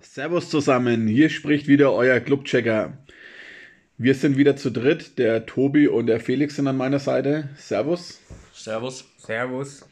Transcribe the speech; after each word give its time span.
Servus 0.00 0.48
zusammen, 0.48 1.08
hier 1.08 1.28
spricht 1.28 1.66
wieder 1.66 1.92
euer 1.92 2.20
Clubchecker. 2.20 2.96
Wir 3.96 4.14
sind 4.14 4.36
wieder 4.36 4.54
zu 4.54 4.70
dritt, 4.70 5.18
der 5.18 5.44
Tobi 5.44 5.88
und 5.88 6.06
der 6.06 6.20
Felix 6.20 6.56
sind 6.56 6.68
an 6.68 6.76
meiner 6.76 7.00
Seite. 7.00 7.48
Servus. 7.56 8.20
Servus. 8.52 9.04
Servus. 9.18 9.88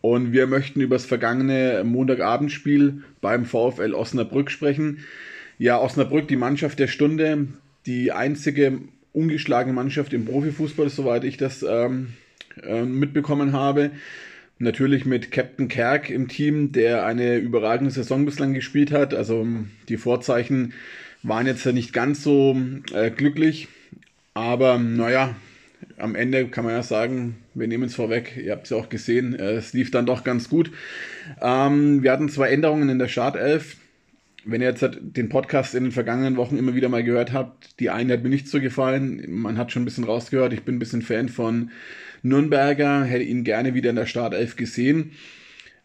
Und 0.00 0.32
wir 0.32 0.46
möchten 0.46 0.80
über 0.80 0.96
das 0.96 1.04
vergangene 1.04 1.84
Montagabendspiel 1.84 3.02
beim 3.20 3.44
VfL 3.44 3.94
Osnabrück 3.94 4.50
sprechen. 4.50 5.04
Ja, 5.58 5.78
Osnabrück, 5.78 6.26
die 6.28 6.36
Mannschaft 6.36 6.78
der 6.78 6.88
Stunde, 6.88 7.48
die 7.84 8.12
einzige 8.12 8.80
ungeschlagene 9.12 9.74
Mannschaft 9.74 10.14
im 10.14 10.24
Profifußball, 10.24 10.88
soweit 10.88 11.24
ich 11.24 11.36
das 11.36 11.62
ähm, 11.62 12.14
äh, 12.62 12.82
mitbekommen 12.82 13.52
habe. 13.52 13.90
Natürlich 14.62 15.06
mit 15.06 15.30
Captain 15.30 15.68
Kerk 15.68 16.10
im 16.10 16.28
Team, 16.28 16.70
der 16.70 17.06
eine 17.06 17.38
überragende 17.38 17.90
Saison 17.90 18.26
bislang 18.26 18.52
gespielt 18.52 18.92
hat. 18.92 19.14
Also 19.14 19.46
die 19.88 19.96
Vorzeichen 19.96 20.74
waren 21.22 21.46
jetzt 21.46 21.64
nicht 21.64 21.94
ganz 21.94 22.22
so 22.22 22.60
äh, 22.92 23.10
glücklich. 23.10 23.68
Aber 24.34 24.78
naja, 24.78 25.34
am 25.96 26.14
Ende 26.14 26.48
kann 26.48 26.66
man 26.66 26.74
ja 26.74 26.82
sagen, 26.82 27.38
wir 27.54 27.68
nehmen 27.68 27.84
es 27.84 27.94
vorweg. 27.94 28.36
Ihr 28.36 28.52
habt 28.52 28.64
es 28.64 28.70
ja 28.70 28.76
auch 28.76 28.90
gesehen, 28.90 29.34
äh, 29.34 29.52
es 29.52 29.72
lief 29.72 29.90
dann 29.90 30.04
doch 30.04 30.24
ganz 30.24 30.50
gut. 30.50 30.70
Ähm, 31.40 32.02
wir 32.02 32.12
hatten 32.12 32.28
zwei 32.28 32.50
Änderungen 32.50 32.90
in 32.90 32.98
der 32.98 33.08
Startelf. 33.08 33.78
Wenn 34.44 34.60
ihr 34.60 34.68
jetzt 34.68 34.86
den 35.00 35.30
Podcast 35.30 35.74
in 35.74 35.84
den 35.84 35.92
vergangenen 35.92 36.36
Wochen 36.36 36.58
immer 36.58 36.74
wieder 36.74 36.90
mal 36.90 37.02
gehört 37.04 37.32
habt, 37.32 37.80
die 37.80 37.88
eine 37.88 38.12
hat 38.12 38.22
mir 38.22 38.28
nicht 38.28 38.48
so 38.48 38.60
gefallen. 38.60 39.24
Man 39.26 39.56
hat 39.56 39.72
schon 39.72 39.82
ein 39.82 39.86
bisschen 39.86 40.04
rausgehört. 40.04 40.52
Ich 40.52 40.64
bin 40.64 40.76
ein 40.76 40.78
bisschen 40.78 41.00
Fan 41.00 41.30
von 41.30 41.70
Nürnberger 42.22 43.04
hätte 43.04 43.24
ihn 43.24 43.44
gerne 43.44 43.74
wieder 43.74 43.90
in 43.90 43.96
der 43.96 44.06
Startelf 44.06 44.56
gesehen. 44.56 45.12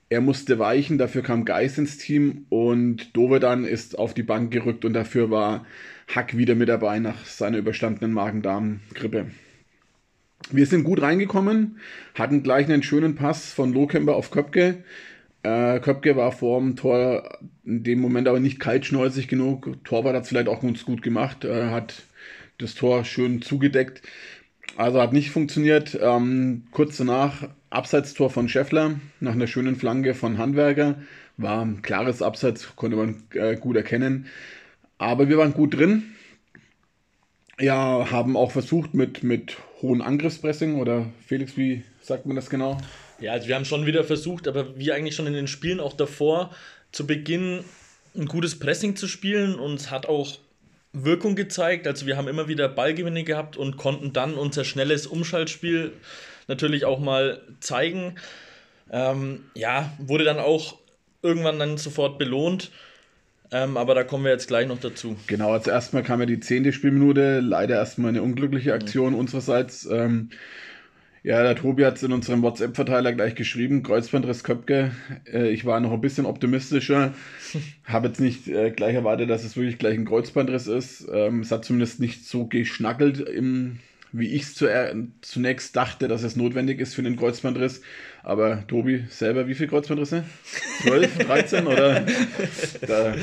Er 0.10 0.22
musste 0.22 0.60
weichen, 0.60 0.98
dafür 0.98 1.24
kam 1.24 1.46
Geis 1.46 1.78
ins 1.78 1.98
Team 1.98 2.46
und 2.50 3.16
Dovedan 3.18 3.66
ist 3.66 3.98
auf 3.98 4.14
die 4.14 4.24
Bank 4.24 4.52
gerückt 4.52 4.86
und 4.86 4.94
dafür 4.94 5.32
war 5.32 5.66
Hack 6.08 6.38
wieder 6.38 6.54
mit 6.54 6.70
dabei 6.70 7.00
nach 7.00 7.26
seiner 7.26 7.58
überstandenen 7.58 8.14
Magen-Darm-Grippe. 8.14 9.28
Wir 10.52 10.66
sind 10.68 10.84
gut 10.84 11.02
reingekommen, 11.02 11.80
hatten 12.14 12.44
gleich 12.44 12.68
einen 12.68 12.84
schönen 12.84 13.16
Pass 13.16 13.52
von 13.52 13.74
Lohkemper 13.74 14.16
auf 14.16 14.30
Köpke. 14.30 14.84
Äh, 15.42 15.80
Köpke 15.80 16.16
war 16.16 16.32
vor 16.32 16.60
dem 16.60 16.76
Tor 16.76 17.40
in 17.66 17.84
dem 17.84 18.00
Moment 18.00 18.28
aber 18.28 18.40
nicht 18.40 18.60
kaltschnäuzig 18.60 19.28
genug. 19.28 19.84
Torwart 19.84 20.16
hat 20.16 20.24
es 20.24 20.30
vielleicht 20.30 20.50
auch 20.50 20.62
ganz 20.62 20.86
gut 20.86 21.02
gemacht, 21.02 21.46
äh, 21.46 21.72
hat 21.72 22.04
das 22.60 22.76
Tor 22.76 23.06
schön 23.06 23.42
zugedeckt. 23.42 24.04
Also 24.78 25.02
hat 25.02 25.14
nicht 25.14 25.32
funktioniert. 25.32 25.98
Ähm, 26.02 26.64
kurz 26.72 26.98
danach 26.98 27.50
Abseitstor 27.70 28.30
von 28.30 28.50
Scheffler 28.50 29.00
nach 29.20 29.34
einer 29.34 29.48
schönen 29.48 29.76
Flanke 29.76 30.14
von 30.14 30.38
Handwerker. 30.38 30.96
War 31.38 31.64
ein 31.64 31.82
klares 31.82 32.22
Abseits, 32.22 32.76
konnte 32.76 32.98
man 32.98 33.24
äh, 33.34 33.56
gut 33.56 33.76
erkennen. 33.76 34.28
Aber 34.98 35.30
wir 35.30 35.38
waren 35.38 35.54
gut 35.54 35.78
drin. 35.78 36.04
Ja, 37.60 38.12
haben 38.12 38.36
auch 38.36 38.52
versucht 38.52 38.94
mit, 38.94 39.24
mit 39.24 39.58
hohen 39.82 40.02
Angriffspressing 40.02 40.76
oder 40.76 41.06
Felix, 41.26 41.56
wie 41.56 41.84
sagt 42.02 42.26
man 42.26 42.36
das 42.36 42.50
genau? 42.50 42.78
Ja, 43.20 43.32
also 43.32 43.48
wir 43.48 43.56
haben 43.56 43.66
schon 43.66 43.86
wieder 43.86 44.04
versucht, 44.04 44.48
aber 44.48 44.78
wie 44.78 44.92
eigentlich 44.92 45.16
schon 45.16 45.28
in 45.28 45.34
den 45.34 45.48
Spielen 45.48 45.80
auch 45.80 45.94
davor, 45.94 46.52
zu 46.92 47.08
Beginn 47.08 47.64
ein 48.14 48.26
gutes 48.26 48.60
Pressing 48.60 48.96
zu 48.96 49.08
spielen 49.08 49.56
und 49.56 49.76
es 49.76 49.90
hat 49.90 50.06
auch 50.06 50.38
Wirkung 51.04 51.36
gezeigt. 51.36 51.88
Also 51.88 52.06
wir 52.06 52.18
haben 52.18 52.28
immer 52.28 52.48
wieder 52.48 52.70
Ballgewinne 52.70 53.24
gehabt 53.24 53.58
und 53.58 53.78
konnten 53.78 54.14
dann 54.14 54.36
unser 54.36 54.64
schnelles 54.64 55.08
Umschaltspiel 55.08 55.92
natürlich 56.48 56.86
auch 56.86 57.00
mal 57.00 57.42
zeigen. 57.60 58.16
Ähm, 58.92 59.46
ja, 59.56 59.94
wurde 59.98 60.24
dann 60.24 60.40
auch 60.40 60.78
irgendwann 61.22 61.60
dann 61.60 61.78
sofort 61.78 62.18
belohnt. 62.18 62.72
Ähm, 63.52 63.78
aber 63.78 63.94
da 63.96 64.04
kommen 64.04 64.24
wir 64.24 64.32
jetzt 64.32 64.48
gleich 64.48 64.68
noch 64.68 64.80
dazu. 64.80 65.16
Genau, 65.28 65.52
also 65.52 65.70
erstmal 65.70 66.04
kam 66.04 66.20
ja 66.20 66.26
die 66.26 66.40
zehnte 66.40 66.74
Spielminute, 66.74 67.40
leider 67.42 67.76
erstmal 67.76 68.10
eine 68.10 68.22
unglückliche 68.22 68.74
Aktion 68.74 69.14
mhm. 69.14 69.20
unsererseits. 69.20 69.86
Ähm, 69.86 70.30
ja, 71.26 71.42
der 71.42 71.56
Tobi 71.56 71.86
hat 71.86 71.96
es 71.96 72.04
in 72.04 72.14
unserem 72.14 72.44
WhatsApp-Verteiler 72.44 73.12
gleich 73.12 73.34
geschrieben, 73.34 73.82
Kreuzbandriss 73.82 74.44
Köpke. 74.44 74.92
Äh, 75.26 75.50
ich 75.50 75.66
war 75.66 75.80
noch 75.80 75.92
ein 75.92 76.00
bisschen 76.00 76.28
optimistischer, 76.28 77.16
habe 77.84 78.10
jetzt 78.10 78.20
nicht 78.20 78.48
äh, 78.48 78.70
gleich 78.70 78.94
erwartet, 78.94 79.32
dass 79.32 79.44
es 79.44 79.58
wirklich 79.58 79.80
gleich 79.80 79.98
ein 79.98 80.06
Kreuzbandriss 80.06 80.68
ist. 80.68 81.08
Ähm, 81.12 81.40
es 81.40 81.52
hat 81.52 81.66
zumindest 81.66 82.00
nicht 82.00 82.26
so 82.26 82.46
geschnackelt 82.46 83.20
im 83.20 83.80
wie 84.18 84.30
ich 84.30 84.44
es 84.44 84.56
zu, 84.56 84.68
zunächst 85.22 85.76
dachte, 85.76 86.08
dass 86.08 86.24
es 86.24 86.36
notwendig 86.36 86.80
ist 86.80 86.96
für 86.96 87.04
den 87.04 87.18
Kreuzbandriss. 87.18 87.82
Aber 88.24 88.66
Tobi 88.68 89.04
selber, 89.10 89.48
wie 89.48 89.56
viele 89.56 89.70
Kreuzbandrisse? 89.70 90.24
12, 90.84 91.18
13 91.20 91.68
oder? 91.68 92.06
Da. 92.88 93.16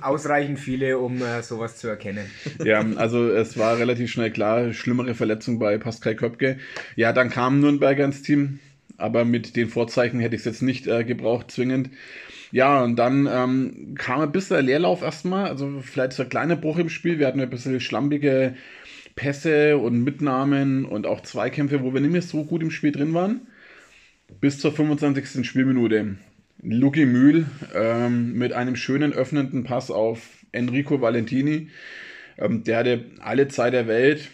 Ausreichend 0.00 0.60
viele, 0.60 0.98
um 0.98 1.22
äh, 1.22 1.42
sowas 1.42 1.78
zu 1.78 1.88
erkennen. 1.88 2.30
Ja, 2.62 2.84
also 2.96 3.28
es 3.28 3.58
war 3.58 3.78
relativ 3.78 4.10
schnell 4.10 4.30
klar, 4.30 4.72
schlimmere 4.72 5.14
Verletzung 5.14 5.58
bei 5.58 5.78
Pascal 5.78 6.14
Köpke. 6.14 6.58
Ja, 6.96 7.12
dann 7.12 7.30
kam 7.30 7.60
Nürnberger 7.60 8.04
ins 8.04 8.22
Team, 8.22 8.60
aber 8.98 9.24
mit 9.24 9.56
den 9.56 9.68
Vorzeichen 9.68 10.20
hätte 10.20 10.36
ich 10.36 10.40
es 10.40 10.46
jetzt 10.46 10.62
nicht 10.62 10.86
äh, 10.86 11.02
gebraucht, 11.02 11.50
zwingend. 11.50 11.90
Ja, 12.52 12.82
und 12.82 12.96
dann 12.96 13.28
ähm, 13.30 13.94
kam 13.96 14.20
ein 14.20 14.32
bisschen 14.32 14.66
Leerlauf 14.66 15.02
erstmal, 15.02 15.46
also 15.48 15.80
vielleicht 15.82 16.12
so 16.12 16.24
ein 16.24 16.28
kleiner 16.28 16.56
Bruch 16.56 16.78
im 16.78 16.88
Spiel. 16.88 17.18
Wir 17.18 17.26
hatten 17.26 17.40
ein 17.40 17.50
bisschen 17.50 17.80
schlampige 17.80 18.54
Pässe 19.16 19.78
und 19.78 20.02
Mitnahmen 20.02 20.84
und 20.84 21.06
auch 21.06 21.20
Zweikämpfe, 21.22 21.82
wo 21.82 21.92
wir 21.92 22.00
nicht 22.00 22.12
mehr 22.12 22.22
so 22.22 22.44
gut 22.44 22.62
im 22.62 22.70
Spiel 22.70 22.92
drin 22.92 23.14
waren. 23.14 23.42
Bis 24.40 24.58
zur 24.58 24.72
25. 24.72 25.46
Spielminute. 25.46 26.16
Luki 26.62 27.06
Mühl 27.06 27.46
ähm, 27.74 28.34
mit 28.34 28.52
einem 28.52 28.76
schönen 28.76 29.12
öffnenden 29.12 29.64
Pass 29.64 29.90
auf 29.90 30.20
Enrico 30.52 31.00
Valentini. 31.00 31.68
Ähm, 32.38 32.64
der 32.64 32.78
hatte 32.78 33.04
alle 33.20 33.48
Zeit 33.48 33.72
der 33.72 33.86
Welt 33.86 34.28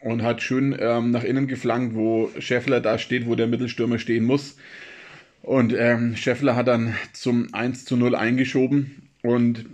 und 0.00 0.22
hat 0.22 0.42
schön 0.42 0.76
ähm, 0.78 1.10
nach 1.10 1.24
innen 1.24 1.48
geflankt, 1.48 1.94
wo 1.94 2.30
Scheffler 2.38 2.80
da 2.80 2.98
steht, 2.98 3.26
wo 3.26 3.34
der 3.34 3.46
Mittelstürmer 3.46 3.98
stehen 3.98 4.24
muss. 4.24 4.56
Und 5.42 5.74
ähm, 5.76 6.16
Scheffler 6.16 6.56
hat 6.56 6.68
dann 6.68 6.94
zum 7.12 7.52
1 7.52 7.84
zu 7.84 7.96
0 7.96 8.14
eingeschoben. 8.14 9.08
Und 9.22 9.66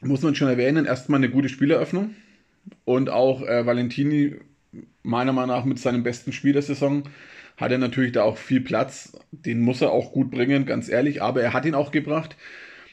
muss 0.00 0.22
man 0.22 0.34
schon 0.34 0.48
erwähnen, 0.48 0.86
erstmal 0.86 1.18
eine 1.18 1.30
gute 1.30 1.48
Spieleröffnung. 1.48 2.14
Und 2.84 3.10
auch 3.10 3.42
äh, 3.42 3.66
Valentini, 3.66 4.36
meiner 5.02 5.32
Meinung 5.32 5.56
nach, 5.56 5.64
mit 5.64 5.78
seinem 5.78 6.02
besten 6.02 6.32
Spiel 6.32 6.52
der 6.52 6.62
Saison, 6.62 7.04
hat 7.56 7.72
er 7.72 7.78
natürlich 7.78 8.12
da 8.12 8.22
auch 8.22 8.38
viel 8.38 8.60
Platz. 8.60 9.12
Den 9.32 9.60
muss 9.60 9.80
er 9.80 9.92
auch 9.92 10.12
gut 10.12 10.30
bringen, 10.30 10.66
ganz 10.66 10.88
ehrlich. 10.88 11.22
Aber 11.22 11.42
er 11.42 11.52
hat 11.52 11.66
ihn 11.66 11.74
auch 11.74 11.92
gebracht. 11.92 12.36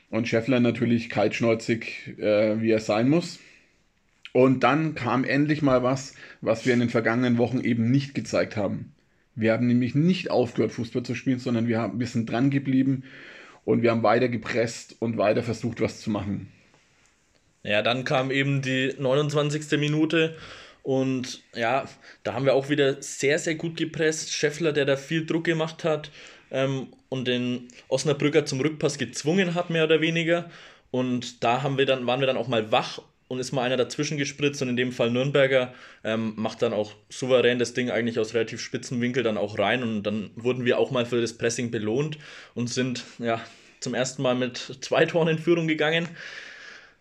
Und 0.09 0.27
Scheffler 0.27 0.59
natürlich 0.59 1.09
kaltschnäuzig, 1.09 2.17
äh, 2.17 2.61
wie 2.61 2.71
er 2.71 2.79
sein 2.79 3.09
muss. 3.09 3.39
Und 4.33 4.63
dann 4.63 4.93
kam 4.93 5.23
endlich 5.23 5.61
mal 5.61 5.83
was, 5.83 6.13
was 6.41 6.65
wir 6.65 6.73
in 6.73 6.79
den 6.79 6.89
vergangenen 6.89 7.37
Wochen 7.37 7.59
eben 7.61 7.89
nicht 7.89 8.13
gezeigt 8.13 8.55
haben. 8.55 8.93
Wir 9.35 9.53
haben 9.53 9.67
nämlich 9.67 9.95
nicht 9.95 10.31
aufgehört, 10.31 10.71
Fußball 10.71 11.03
zu 11.03 11.15
spielen, 11.15 11.39
sondern 11.39 11.67
wir, 11.67 11.79
haben, 11.79 11.99
wir 11.99 12.07
sind 12.07 12.29
dran 12.29 12.49
geblieben 12.49 13.03
und 13.65 13.81
wir 13.81 13.91
haben 13.91 14.03
weiter 14.03 14.29
gepresst 14.29 14.95
und 14.99 15.17
weiter 15.17 15.43
versucht, 15.43 15.81
was 15.81 16.01
zu 16.01 16.09
machen. 16.09 16.47
Ja, 17.67 17.81
dann 17.81 18.05
kam 18.05 18.31
eben 18.31 18.61
die 18.61 18.93
29. 18.97 19.77
Minute 19.77 20.35
und 20.83 21.41
ja, 21.53 21.83
da 22.23 22.33
haben 22.33 22.45
wir 22.45 22.53
auch 22.53 22.69
wieder 22.69 23.01
sehr, 23.01 23.39
sehr 23.39 23.55
gut 23.55 23.75
gepresst. 23.75 24.31
Scheffler, 24.31 24.71
der 24.71 24.85
da 24.85 24.95
viel 24.95 25.25
Druck 25.25 25.43
gemacht 25.43 25.83
hat 25.83 26.09
ähm, 26.49 26.87
und 27.09 27.27
den 27.27 27.67
Osnabrücker 27.89 28.45
zum 28.45 28.61
Rückpass 28.61 28.97
gezwungen 28.97 29.53
hat, 29.53 29.69
mehr 29.69 29.83
oder 29.83 29.99
weniger. 29.99 30.49
Und 30.91 31.43
da 31.43 31.61
haben 31.61 31.77
wir 31.77 31.85
dann, 31.85 32.07
waren 32.07 32.21
wir 32.21 32.27
dann 32.27 32.37
auch 32.37 32.47
mal 32.47 32.71
wach 32.71 33.01
und 33.27 33.39
ist 33.39 33.51
mal 33.51 33.63
einer 33.63 33.75
dazwischen 33.75 34.17
gespritzt 34.17 34.61
und 34.61 34.69
in 34.69 34.77
dem 34.77 34.93
Fall 34.93 35.11
Nürnberger 35.11 35.73
ähm, 36.05 36.35
macht 36.37 36.61
dann 36.61 36.71
auch 36.71 36.93
souverän 37.09 37.59
das 37.59 37.73
Ding 37.73 37.91
eigentlich 37.91 38.17
aus 38.17 38.33
relativ 38.33 38.61
spitzen 38.61 39.01
Winkel 39.01 39.23
dann 39.23 39.37
auch 39.37 39.59
rein 39.59 39.83
und 39.83 40.03
dann 40.03 40.31
wurden 40.37 40.63
wir 40.63 40.79
auch 40.79 40.91
mal 40.91 41.05
für 41.05 41.19
das 41.19 41.33
Pressing 41.33 41.69
belohnt 41.69 42.17
und 42.55 42.69
sind 42.69 43.03
ja 43.19 43.41
zum 43.81 43.93
ersten 43.93 44.21
Mal 44.21 44.35
mit 44.35 44.77
zwei 44.79 45.05
Toren 45.05 45.27
in 45.27 45.39
Führung 45.39 45.67
gegangen. 45.67 46.07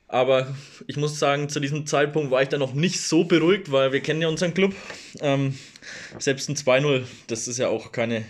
Aber 0.08 0.54
ich 0.86 0.96
muss 0.96 1.18
sagen, 1.18 1.48
zu 1.48 1.58
diesem 1.58 1.86
Zeitpunkt 1.86 2.30
war 2.30 2.42
ich 2.42 2.48
da 2.48 2.58
noch 2.58 2.74
nicht 2.74 3.00
so 3.00 3.24
beruhigt, 3.24 3.72
weil 3.72 3.92
wir 3.92 4.00
kennen 4.00 4.22
ja 4.22 4.28
unseren 4.28 4.54
Club. 4.54 4.74
Ähm, 5.20 5.54
selbst 6.18 6.48
ein 6.48 6.56
2-0, 6.56 7.04
das 7.26 7.48
ist 7.48 7.58
ja 7.58 7.68
auch 7.68 7.90
keine 7.90 8.24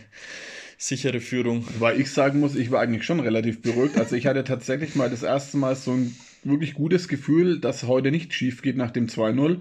sichere 0.78 1.20
Führung. 1.20 1.66
Weil 1.78 2.00
ich 2.00 2.10
sagen 2.10 2.40
muss, 2.40 2.54
ich 2.54 2.70
war 2.70 2.80
eigentlich 2.80 3.04
schon 3.04 3.20
relativ 3.20 3.60
beruhigt. 3.60 3.98
Also 3.98 4.16
ich 4.16 4.26
hatte 4.26 4.44
tatsächlich 4.44 4.94
mal 4.94 5.10
das 5.10 5.22
erste 5.22 5.58
Mal 5.58 5.76
so 5.76 5.92
ein 5.92 6.16
wirklich 6.44 6.74
gutes 6.74 7.08
Gefühl, 7.08 7.60
dass 7.60 7.82
heute 7.84 8.10
nicht 8.10 8.32
schief 8.32 8.62
geht 8.62 8.76
nach 8.76 8.90
dem 8.90 9.06
2-0. 9.06 9.60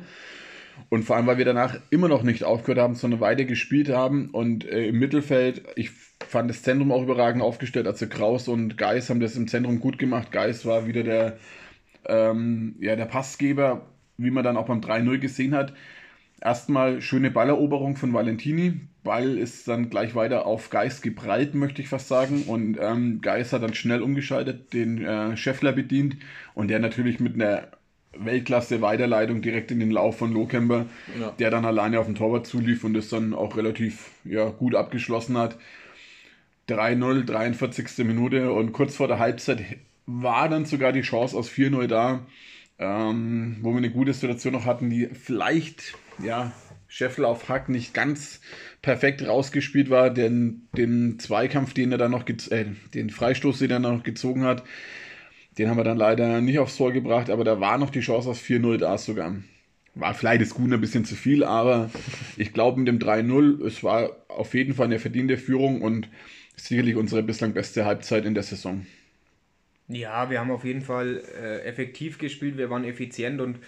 Und 0.90 1.04
vor 1.04 1.16
allem, 1.16 1.26
weil 1.28 1.38
wir 1.38 1.46
danach 1.46 1.80
immer 1.90 2.08
noch 2.08 2.24
nicht 2.24 2.44
aufgehört 2.44 2.80
haben, 2.80 2.96
sondern 2.96 3.22
weiter 3.22 3.46
gespielt 3.46 3.90
haben. 3.90 4.30
Und 4.30 4.66
äh, 4.66 4.88
im 4.88 5.00
Mittelfeld, 5.00 5.64
ich 5.76 5.92
fand 6.26 6.50
das 6.50 6.64
Zentrum 6.64 6.92
auch 6.92 7.04
überragend 7.04 7.42
aufgestellt. 7.42 7.88
Also 7.88 8.08
Kraus 8.08 8.48
und 8.48 8.78
Geis 8.78 9.10
haben 9.10 9.20
das 9.20 9.36
im 9.36 9.48
Zentrum 9.48 9.80
gut 9.80 9.98
gemacht. 9.98 10.32
Geis 10.32 10.66
war 10.66 10.86
wieder 10.86 11.04
der 11.04 11.38
ähm, 12.08 12.76
ja, 12.80 12.96
der 12.96 13.06
Passgeber, 13.06 13.86
wie 14.18 14.32
man 14.32 14.44
dann 14.44 14.58
auch 14.58 14.68
beim 14.68 14.82
3-0 14.82 15.20
gesehen 15.20 15.56
hat. 15.56 15.74
Erstmal 16.42 17.02
schöne 17.02 17.32
Balleroberung 17.32 17.96
von 17.96 18.14
Valentini, 18.14 18.82
Ball 19.06 19.38
ist 19.38 19.70
dann 19.70 19.90
gleich 19.90 20.16
weiter 20.16 20.46
auf 20.46 20.70
Geis 20.70 21.02
geprallt, 21.02 21.56
möchte 21.56 21.82
ich 21.82 21.88
fast 21.88 22.10
sagen. 22.10 22.44
Und 22.48 22.78
ähm, 22.82 23.22
Geis 23.22 23.54
hat 23.54 23.64
dann 23.64 23.74
schnell 23.74 24.02
umgeschaltet, 24.02 24.74
den 24.74 25.06
äh, 25.06 25.38
Scheffler 25.38 25.72
bedient 25.72 26.18
und 26.54 26.68
der 26.68 26.80
natürlich 26.80 27.22
mit 27.22 27.36
einer 27.36 27.70
Weltklasse 28.18 28.82
Weiterleitung 28.82 29.42
direkt 29.42 29.72
in 29.72 29.80
den 29.80 29.92
Lauf 29.92 30.18
von 30.18 30.34
Lohkemper, 30.34 30.88
ja. 31.20 31.32
der 31.40 31.52
dann 31.52 31.66
alleine 31.66 32.00
auf 32.00 32.06
den 32.08 32.16
Torwart 32.16 32.48
zulief 32.48 32.84
und 32.84 32.94
das 32.94 33.10
dann 33.10 33.34
auch 33.34 33.56
relativ 33.56 34.12
ja, 34.26 34.50
gut 34.50 34.76
abgeschlossen 34.76 35.38
hat. 35.38 35.58
3-0, 36.68 37.26
43. 37.26 38.06
Minute 38.06 38.52
und 38.52 38.74
kurz 38.74 38.96
vor 38.96 39.08
der 39.08 39.20
Halbzeit 39.20 39.64
war 40.06 40.50
dann 40.50 40.66
sogar 40.66 40.92
die 40.92 41.02
Chance 41.02 41.38
aus 41.38 41.50
4-0 41.50 41.88
da, 41.88 42.26
ähm, 42.78 43.58
wo 43.62 43.72
wir 43.72 43.78
eine 43.78 43.92
gute 43.92 44.14
Situation 44.14 44.54
noch 44.54 44.66
hatten, 44.66 44.90
die 44.90 45.08
vielleicht, 45.08 45.96
ja, 46.24 46.52
Scheffel 46.88 47.26
auf 47.26 47.50
Hack 47.50 47.68
nicht 47.68 47.94
ganz 47.94 48.42
perfekt 48.82 49.28
rausgespielt 49.28 49.90
war, 49.90 50.12
denn 50.12 50.68
den 50.78 51.20
Zweikampf, 51.20 51.74
den 51.74 51.92
er 51.92 51.98
dann 51.98 52.12
noch, 52.12 52.26
äh, 52.28 52.66
den 52.94 53.10
Freistoß, 53.10 53.60
den 53.60 53.72
er 53.72 53.80
noch 53.80 54.04
gezogen 54.04 54.44
hat, 54.44 54.64
den 55.58 55.70
haben 55.70 55.78
wir 55.78 55.84
dann 55.84 55.98
leider 55.98 56.42
nicht 56.42 56.60
aufs 56.60 56.78
Tor 56.78 56.92
gebracht, 56.92 57.30
aber 57.30 57.44
da 57.44 57.60
war 57.60 57.78
noch 57.78 57.90
die 57.90 58.02
Chance 58.02 58.30
aus 58.30 58.40
4-0 58.40 58.78
da 58.78 58.98
sogar. 58.98 59.36
War 59.96 60.14
vielleicht 60.14 60.42
das 60.42 60.50
Gute 60.50 60.76
ein 60.76 60.82
bisschen 60.82 61.06
zu 61.06 61.16
viel, 61.16 61.44
aber 61.44 61.90
ich 62.38 62.54
glaube 62.54 62.80
mit 62.80 62.88
dem 62.88 63.00
3-0, 63.00 63.66
es 63.66 63.84
war 63.84 64.10
auf 64.28 64.54
jeden 64.54 64.74
Fall 64.74 64.88
eine 64.88 65.00
verdiente 65.00 65.38
Führung 65.38 65.82
und 65.82 66.10
sicherlich 66.58 66.96
unsere 66.96 67.24
bislang 67.24 67.54
beste 67.54 67.86
Halbzeit 67.86 68.26
in 68.26 68.34
der 68.34 68.44
Saison. 68.44 68.86
Ja, 69.88 70.30
wir 70.30 70.40
haben 70.40 70.52
auf 70.52 70.64
jeden 70.64 70.82
Fall 70.82 71.22
äh, 71.40 71.62
effektiv 71.62 72.18
gespielt, 72.18 72.58
wir 72.58 72.70
waren 72.70 72.84
effizient 72.84 73.40
und 73.40 73.60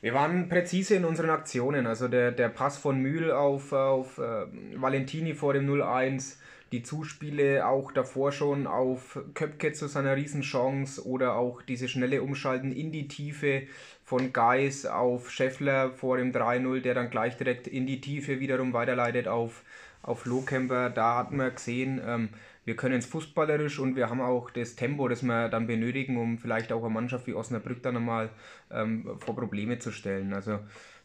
wir 0.00 0.14
waren 0.14 0.48
präzise 0.48 0.96
in 0.96 1.04
unseren 1.04 1.30
Aktionen. 1.30 1.86
Also 1.86 2.08
der, 2.08 2.32
der 2.32 2.48
Pass 2.48 2.78
von 2.78 3.00
Mühl 3.00 3.30
auf, 3.30 3.72
auf 3.72 4.18
äh, 4.18 4.46
Valentini 4.74 5.34
vor 5.34 5.52
dem 5.52 5.68
0-1, 5.68 6.36
die 6.72 6.82
Zuspiele 6.82 7.66
auch 7.66 7.92
davor 7.92 8.32
schon 8.32 8.66
auf 8.66 9.18
Köpke 9.34 9.72
zu 9.72 9.86
seiner 9.86 10.16
Riesenchance 10.16 11.06
oder 11.06 11.36
auch 11.36 11.62
diese 11.62 11.88
schnelle 11.88 12.22
Umschalten 12.22 12.72
in 12.72 12.90
die 12.90 13.06
Tiefe 13.08 13.62
von 14.02 14.32
Geis 14.32 14.84
auf 14.86 15.30
Scheffler 15.30 15.90
vor 15.90 16.16
dem 16.16 16.32
3-0, 16.32 16.80
der 16.80 16.94
dann 16.94 17.10
gleich 17.10 17.36
direkt 17.36 17.66
in 17.66 17.86
die 17.86 18.00
Tiefe 18.00 18.40
wiederum 18.40 18.72
weiterleitet 18.72 19.28
auf, 19.28 19.62
auf 20.02 20.26
Lohkemper. 20.26 20.90
Da 20.90 21.16
hat 21.16 21.32
man 21.32 21.54
gesehen, 21.54 22.00
ähm, 22.06 22.28
wir 22.64 22.76
können 22.76 22.98
es 22.98 23.06
fußballerisch 23.06 23.78
und 23.78 23.96
wir 23.96 24.08
haben 24.08 24.20
auch 24.20 24.50
das 24.50 24.76
Tempo, 24.76 25.08
das 25.08 25.22
wir 25.22 25.48
dann 25.48 25.66
benötigen, 25.66 26.16
um 26.16 26.38
vielleicht 26.38 26.72
auch 26.72 26.82
eine 26.82 26.94
Mannschaft 26.94 27.26
wie 27.26 27.34
Osnabrück 27.34 27.82
dann 27.82 27.96
einmal 27.96 28.30
ähm, 28.70 29.18
vor 29.18 29.36
Probleme 29.36 29.78
zu 29.78 29.92
stellen. 29.92 30.32
Also 30.32 30.60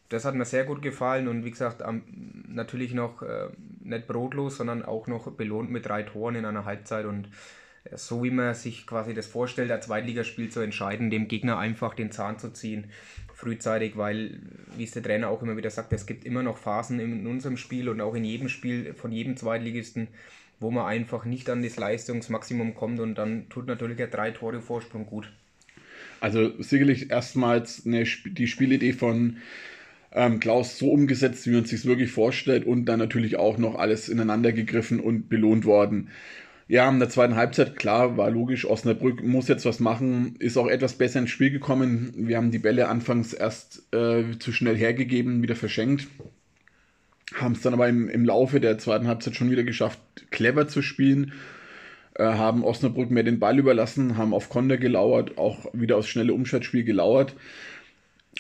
das 0.09 0.25
hat 0.25 0.35
mir 0.35 0.45
sehr 0.45 0.65
gut 0.65 0.81
gefallen 0.81 1.27
und 1.27 1.45
wie 1.45 1.51
gesagt, 1.51 1.83
natürlich 2.47 2.94
noch 2.94 3.21
äh, 3.21 3.50
nicht 3.81 4.07
brotlos, 4.07 4.57
sondern 4.57 4.83
auch 4.83 5.07
noch 5.07 5.31
belohnt 5.31 5.69
mit 5.69 5.85
drei 5.85 6.03
Toren 6.03 6.35
in 6.35 6.45
einer 6.45 6.65
Halbzeit 6.65 7.06
und 7.06 7.29
äh, 7.83 7.95
so 7.95 8.23
wie 8.23 8.31
man 8.31 8.56
sich 8.56 8.88
quasi 8.88 9.13
das 9.13 9.27
vorstellt, 9.27 9.69
ein 9.69 9.81
Zweitligaspiel 9.81 10.50
zu 10.50 10.61
entscheiden, 10.61 11.11
dem 11.11 11.27
Gegner 11.27 11.59
einfach 11.59 11.94
den 11.94 12.11
Zahn 12.11 12.39
zu 12.39 12.51
ziehen, 12.51 12.89
frühzeitig, 13.35 13.97
weil, 13.97 14.41
wie 14.75 14.83
es 14.83 14.91
der 14.91 15.03
Trainer 15.03 15.29
auch 15.29 15.44
immer 15.44 15.57
wieder 15.57 15.69
sagt, 15.69 15.94
es 15.94 16.07
gibt 16.07 16.25
immer 16.25 16.41
noch 16.41 16.57
Phasen 16.57 17.00
in 17.00 17.27
unserem 17.27 17.57
Spiel 17.57 17.88
und 17.88 18.01
auch 18.01 18.15
in 18.15 18.23
jedem 18.23 18.50
Spiel 18.50 18.94
von 18.95 19.11
jedem 19.11 19.38
Zweitligisten, 19.38 20.07
wo 20.59 20.71
man 20.71 20.85
einfach 20.85 21.25
nicht 21.25 21.50
an 21.50 21.63
das 21.63 21.77
Leistungsmaximum 21.77 22.75
kommt 22.75 23.00
und 23.00 23.15
dann 23.15 23.47
tut 23.50 23.67
natürlich 23.67 23.97
der 23.97 24.07
drei 24.07 24.31
Tore 24.31 24.61
Vorsprung 24.61 25.06
gut. 25.06 25.31
Also 26.21 26.51
sicherlich 26.61 27.11
erstmals 27.11 27.85
eine, 27.85 28.03
die 28.03 28.47
Spielidee 28.47 28.94
von 28.94 29.38
ähm, 30.11 30.39
Klaus 30.39 30.77
so 30.77 30.91
umgesetzt, 30.91 31.47
wie 31.47 31.51
man 31.51 31.65
sich 31.65 31.85
wirklich 31.85 32.11
vorstellt 32.11 32.65
und 32.65 32.85
dann 32.85 33.00
natürlich 33.00 33.38
auch 33.38 33.57
noch 33.57 33.75
alles 33.75 34.09
ineinander 34.09 34.51
gegriffen 34.51 35.00
und 35.00 35.29
belohnt 35.29 35.65
worden. 35.65 36.09
Ja, 36.67 36.88
in 36.88 37.00
der 37.00 37.09
zweiten 37.09 37.35
Halbzeit, 37.35 37.75
klar, 37.77 38.17
war 38.17 38.29
logisch, 38.29 38.65
Osnabrück 38.65 39.23
muss 39.23 39.47
jetzt 39.47 39.65
was 39.65 39.79
machen, 39.79 40.35
ist 40.38 40.57
auch 40.57 40.67
etwas 40.67 40.94
besser 40.94 41.19
ins 41.19 41.31
Spiel 41.31 41.50
gekommen. 41.50 42.13
Wir 42.15 42.38
haben 42.38 42.51
die 42.51 42.59
Bälle 42.59 42.89
anfangs 42.89 43.33
erst 43.33 43.91
äh, 43.91 44.38
zu 44.38 44.51
schnell 44.51 44.75
hergegeben, 44.75 45.41
wieder 45.41 45.56
verschenkt 45.56 46.07
haben 47.35 47.53
es 47.53 47.61
dann 47.61 47.73
aber 47.73 47.87
im, 47.87 48.09
im 48.09 48.25
Laufe 48.25 48.59
der 48.59 48.77
zweiten 48.77 49.07
Halbzeit 49.07 49.35
schon 49.35 49.51
wieder 49.51 49.63
geschafft, 49.63 49.99
clever 50.31 50.67
zu 50.67 50.81
spielen. 50.81 51.33
Äh, 52.15 52.23
haben 52.23 52.63
Osnabrück 52.63 53.11
mehr 53.11 53.23
den 53.23 53.39
Ball 53.39 53.59
überlassen, 53.59 54.17
haben 54.17 54.33
auf 54.33 54.49
Konter 54.49 54.77
gelauert, 54.77 55.37
auch 55.37 55.65
wieder 55.73 55.97
aufs 55.97 56.09
schnelle 56.09 56.33
Umschaltspiel 56.33 56.83
gelauert. 56.83 57.35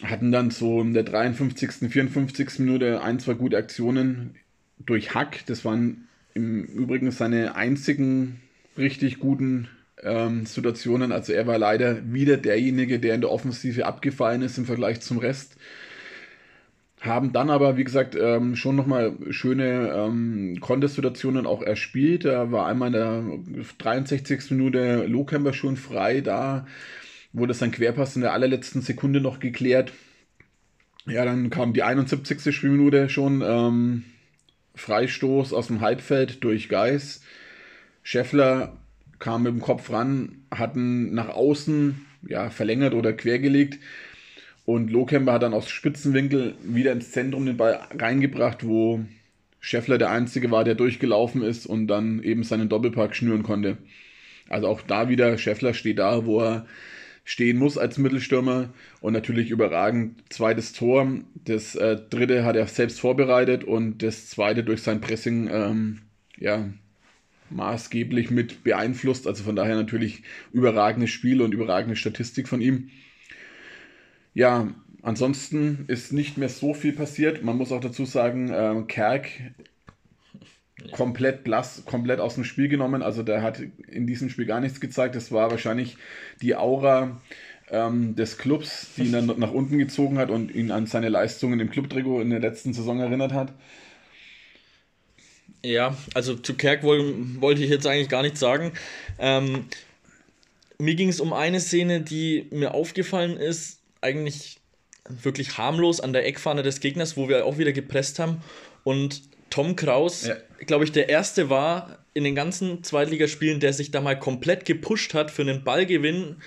Hatten 0.03 0.31
dann 0.31 0.49
so 0.49 0.81
in 0.81 0.93
der 0.93 1.03
53., 1.03 1.89
54. 1.89 2.59
Minute 2.59 3.01
ein, 3.01 3.19
zwei 3.19 3.33
gute 3.33 3.57
Aktionen 3.57 4.35
durch 4.79 5.13
Hack. 5.13 5.45
Das 5.45 5.65
waren 5.65 6.07
im 6.33 6.63
Übrigen 6.63 7.11
seine 7.11 7.55
einzigen 7.55 8.39
richtig 8.77 9.19
guten 9.19 9.67
ähm, 10.01 10.45
Situationen. 10.45 11.11
Also 11.11 11.33
er 11.33 11.47
war 11.47 11.57
leider 11.57 12.11
wieder 12.11 12.37
derjenige, 12.37 12.99
der 12.99 13.15
in 13.15 13.21
der 13.21 13.31
Offensive 13.31 13.85
abgefallen 13.85 14.41
ist 14.41 14.57
im 14.57 14.65
Vergleich 14.65 15.01
zum 15.01 15.17
Rest 15.17 15.57
haben 17.01 17.31
dann 17.31 17.49
aber, 17.49 17.77
wie 17.77 17.83
gesagt, 17.83 18.15
ähm, 18.19 18.55
schon 18.55 18.75
nochmal 18.75 19.13
schöne 19.29 19.93
ähm, 19.95 20.57
Contest-Situationen 20.59 21.45
auch 21.45 21.61
erspielt. 21.61 22.25
Da 22.25 22.51
war 22.51 22.67
einmal 22.67 22.87
in 22.87 22.93
der 23.55 23.63
63. 23.77 24.51
Minute 24.51 25.05
Lohkämper 25.05 25.53
schon 25.53 25.77
frei, 25.77 26.21
da 26.21 26.67
wurde 27.31 27.53
sein 27.53 27.71
Querpass 27.71 28.15
in 28.15 28.21
der 28.21 28.33
allerletzten 28.33 28.81
Sekunde 28.81 29.21
noch 29.21 29.39
geklärt. 29.39 29.93
Ja, 31.05 31.25
dann 31.25 31.49
kam 31.49 31.73
die 31.73 31.83
71. 31.83 32.63
Minute 32.63 33.09
schon 33.09 33.41
ähm, 33.45 34.03
Freistoß 34.75 35.53
aus 35.53 35.67
dem 35.67 35.81
Halbfeld 35.81 36.43
durch 36.43 36.69
Geis. 36.69 37.21
Scheffler 38.03 38.77
kam 39.19 39.43
mit 39.43 39.53
dem 39.53 39.61
Kopf 39.61 39.91
ran, 39.91 40.43
hatten 40.51 41.13
nach 41.13 41.29
außen 41.29 42.05
ja, 42.27 42.49
verlängert 42.49 42.93
oder 42.93 43.13
quergelegt. 43.13 43.79
Und 44.69 44.91
Lohkemper 44.91 45.33
hat 45.33 45.41
dann 45.41 45.55
aus 45.55 45.67
Spitzenwinkel 45.67 46.53
wieder 46.61 46.91
ins 46.91 47.09
Zentrum 47.09 47.43
den 47.47 47.57
Ball 47.57 47.79
reingebracht, 47.97 48.67
wo 48.67 49.03
Scheffler 49.59 49.97
der 49.97 50.11
Einzige 50.11 50.51
war, 50.51 50.63
der 50.63 50.75
durchgelaufen 50.75 51.41
ist 51.41 51.65
und 51.65 51.87
dann 51.87 52.21
eben 52.21 52.43
seinen 52.43 52.69
Doppelpark 52.69 53.15
schnüren 53.15 53.41
konnte. 53.41 53.79
Also 54.47 54.67
auch 54.67 54.81
da 54.83 55.09
wieder, 55.09 55.39
Scheffler 55.39 55.73
steht 55.73 55.97
da, 55.97 56.27
wo 56.27 56.41
er 56.41 56.67
stehen 57.23 57.57
muss 57.57 57.79
als 57.79 57.97
Mittelstürmer 57.97 58.69
und 59.01 59.13
natürlich 59.13 59.49
überragend 59.49 60.23
zweites 60.29 60.71
Tor. 60.71 61.13
Das 61.33 61.73
äh, 61.73 61.97
dritte 62.07 62.45
hat 62.45 62.55
er 62.55 62.67
selbst 62.67 62.99
vorbereitet 62.99 63.63
und 63.63 64.03
das 64.03 64.29
zweite 64.29 64.63
durch 64.63 64.83
sein 64.83 65.01
Pressing 65.01 65.49
ähm, 65.51 66.01
ja, 66.37 66.69
maßgeblich 67.49 68.29
mit 68.29 68.63
beeinflusst. 68.63 69.25
Also 69.25 69.43
von 69.43 69.55
daher 69.55 69.77
natürlich 69.77 70.21
überragendes 70.53 71.09
Spiel 71.09 71.41
und 71.41 71.55
überragende 71.55 71.95
Statistik 71.95 72.47
von 72.47 72.61
ihm. 72.61 72.91
Ja, 74.39 74.73
ansonsten 75.01 75.83
ist 75.89 76.13
nicht 76.13 76.37
mehr 76.37 76.47
so 76.47 76.73
viel 76.73 76.93
passiert. 76.93 77.43
Man 77.43 77.57
muss 77.57 77.73
auch 77.73 77.81
dazu 77.81 78.05
sagen, 78.05 78.49
äh, 78.49 78.83
Kerk 78.87 79.27
komplett 80.93 81.43
blass, 81.43 81.83
komplett 81.85 82.21
aus 82.21 82.35
dem 82.35 82.45
Spiel 82.45 82.69
genommen. 82.69 83.03
Also 83.03 83.21
der 83.21 83.41
hat 83.41 83.59
in 83.59 84.07
diesem 84.07 84.29
Spiel 84.29 84.45
gar 84.45 84.61
nichts 84.61 84.79
gezeigt. 84.79 85.15
Das 85.15 85.33
war 85.33 85.51
wahrscheinlich 85.51 85.97
die 86.41 86.55
Aura 86.55 87.19
ähm, 87.69 88.15
des 88.15 88.37
Clubs, 88.37 88.87
die 88.95 89.07
ihn 89.07 89.11
dann 89.11 89.25
nach 89.39 89.51
unten 89.51 89.77
gezogen 89.77 90.17
hat 90.17 90.29
und 90.29 90.55
ihn 90.55 90.71
an 90.71 90.85
seine 90.85 91.09
Leistungen 91.09 91.59
im 91.59 91.69
Clubtrikot 91.69 92.21
in 92.21 92.29
der 92.29 92.39
letzten 92.39 92.71
Saison 92.71 93.01
erinnert 93.01 93.33
hat. 93.33 93.51
Ja, 95.65 95.97
also 96.13 96.35
zu 96.35 96.53
Kerk 96.53 96.83
woll, 96.83 97.13
wollte 97.41 97.61
ich 97.61 97.69
jetzt 97.69 97.85
eigentlich 97.85 98.07
gar 98.07 98.21
nichts 98.21 98.39
sagen. 98.39 98.71
Ähm, 99.19 99.65
mir 100.77 100.95
ging 100.95 101.09
es 101.09 101.19
um 101.19 101.33
eine 101.33 101.59
Szene, 101.59 101.99
die 101.99 102.47
mir 102.51 102.73
aufgefallen 102.73 103.35
ist 103.35 103.78
eigentlich 104.01 104.59
wirklich 105.09 105.57
harmlos 105.57 105.99
an 105.99 106.13
der 106.13 106.25
Eckfahne 106.25 106.63
des 106.63 106.79
Gegners, 106.79 107.17
wo 107.17 107.27
wir 107.27 107.45
auch 107.45 107.57
wieder 107.57 107.71
gepresst 107.71 108.19
haben. 108.19 108.41
Und 108.83 109.23
Tom 109.49 109.75
Kraus, 109.75 110.27
ja. 110.27 110.35
glaube 110.65 110.83
ich, 110.83 110.91
der 110.91 111.09
erste 111.09 111.49
war 111.49 111.99
in 112.13 112.23
den 112.23 112.35
ganzen 112.35 112.83
Zweitligaspielen, 112.83 113.59
der 113.59 113.73
sich 113.73 113.91
da 113.91 114.01
mal 114.01 114.17
komplett 114.17 114.65
gepusht 114.65 115.13
hat 115.13 115.31
für 115.31 115.41
einen 115.41 115.63
Ballgewinn. 115.63 116.37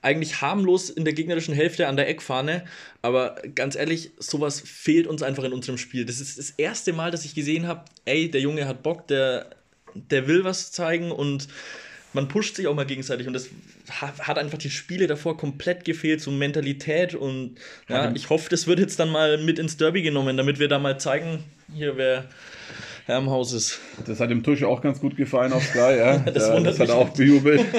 Eigentlich 0.00 0.40
harmlos 0.40 0.90
in 0.90 1.04
der 1.04 1.14
gegnerischen 1.14 1.54
Hälfte 1.54 1.86
an 1.86 1.96
der 1.96 2.08
Eckfahne. 2.08 2.64
Aber 3.02 3.36
ganz 3.54 3.76
ehrlich, 3.76 4.10
sowas 4.18 4.60
fehlt 4.60 5.06
uns 5.06 5.22
einfach 5.22 5.44
in 5.44 5.52
unserem 5.52 5.78
Spiel. 5.78 6.04
Das 6.04 6.20
ist 6.20 6.38
das 6.38 6.50
erste 6.50 6.92
Mal, 6.92 7.10
dass 7.10 7.24
ich 7.24 7.34
gesehen 7.34 7.66
habe, 7.66 7.84
ey, 8.04 8.30
der 8.30 8.40
Junge 8.40 8.66
hat 8.66 8.82
Bock, 8.82 9.06
der, 9.06 9.50
der 9.94 10.26
will 10.26 10.44
was 10.44 10.72
zeigen 10.72 11.12
und 11.12 11.48
man 12.12 12.28
pusht 12.28 12.56
sich 12.56 12.66
auch 12.66 12.74
mal 12.74 12.86
gegenseitig 12.86 13.26
und 13.26 13.32
das 13.32 13.48
hat 13.90 14.38
einfach 14.38 14.58
die 14.58 14.70
Spiele 14.70 15.06
davor 15.06 15.36
komplett 15.36 15.84
gefehlt, 15.84 16.20
so 16.20 16.30
Mentalität 16.30 17.14
und 17.14 17.56
ja, 17.88 18.12
ich 18.14 18.30
hoffe, 18.30 18.48
das 18.50 18.66
wird 18.66 18.78
jetzt 18.78 18.98
dann 18.98 19.10
mal 19.10 19.38
mit 19.38 19.58
ins 19.58 19.76
Derby 19.76 20.02
genommen, 20.02 20.36
damit 20.36 20.58
wir 20.58 20.68
da 20.68 20.78
mal 20.78 20.98
zeigen, 20.98 21.44
hier 21.72 21.96
wer 21.96 22.24
Herr 23.06 23.18
im 23.18 23.30
Haus 23.30 23.52
ist. 23.52 23.80
Das 24.06 24.20
hat 24.20 24.30
dem 24.30 24.42
Tusch 24.42 24.62
auch 24.62 24.80
ganz 24.80 25.00
gut 25.00 25.16
gefallen 25.16 25.52
auf 25.52 25.64
Sky, 25.64 25.96
ja. 25.98 26.18
das, 26.24 26.48
das 26.62 26.78
hat 26.78 26.88
er 26.88 26.94
auch 26.96 27.10
bejubelt. 27.10 27.64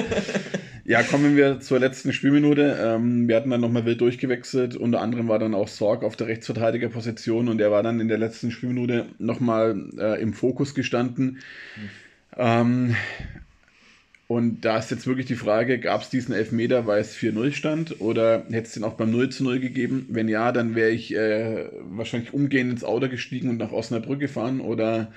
Ja, 0.86 1.02
kommen 1.02 1.34
wir 1.34 1.60
zur 1.60 1.78
letzten 1.78 2.12
Spielminute. 2.12 2.78
Ähm, 2.78 3.26
wir 3.26 3.36
hatten 3.36 3.48
dann 3.48 3.62
nochmal 3.62 3.86
wild 3.86 4.02
durchgewechselt. 4.02 4.76
Unter 4.76 5.00
anderem 5.00 5.28
war 5.28 5.38
dann 5.38 5.54
auch 5.54 5.68
Sorg 5.68 6.04
auf 6.04 6.14
der 6.14 6.26
Rechtsverteidigerposition 6.26 7.48
und 7.48 7.58
er 7.58 7.70
war 7.70 7.82
dann 7.82 8.00
in 8.00 8.08
der 8.08 8.18
letzten 8.18 8.50
Spielminute 8.50 9.06
nochmal 9.18 9.82
äh, 9.98 10.20
im 10.20 10.34
Fokus 10.34 10.74
gestanden. 10.74 11.38
Mhm. 11.76 11.90
Ähm, 12.36 12.96
und 14.26 14.62
da 14.62 14.78
ist 14.78 14.90
jetzt 14.90 15.06
wirklich 15.06 15.26
die 15.26 15.34
Frage, 15.34 15.78
gab 15.78 16.02
es 16.02 16.08
diesen 16.08 16.34
Elfmeter, 16.34 16.86
weil 16.86 17.00
es 17.00 17.16
4-0 17.16 17.52
stand 17.52 18.00
oder 18.00 18.44
hätte 18.50 18.66
es 18.68 18.72
den 18.72 18.84
auch 18.84 18.94
beim 18.94 19.10
0 19.10 19.28
0 19.38 19.60
gegeben? 19.60 20.06
Wenn 20.08 20.28
ja, 20.28 20.50
dann 20.50 20.74
wäre 20.74 20.90
ich 20.90 21.14
äh, 21.14 21.68
wahrscheinlich 21.90 22.32
umgehend 22.32 22.70
ins 22.70 22.84
Auto 22.84 23.08
gestiegen 23.08 23.50
und 23.50 23.58
nach 23.58 23.72
Osnabrück 23.72 24.20
gefahren 24.20 24.60
oder 24.60 25.12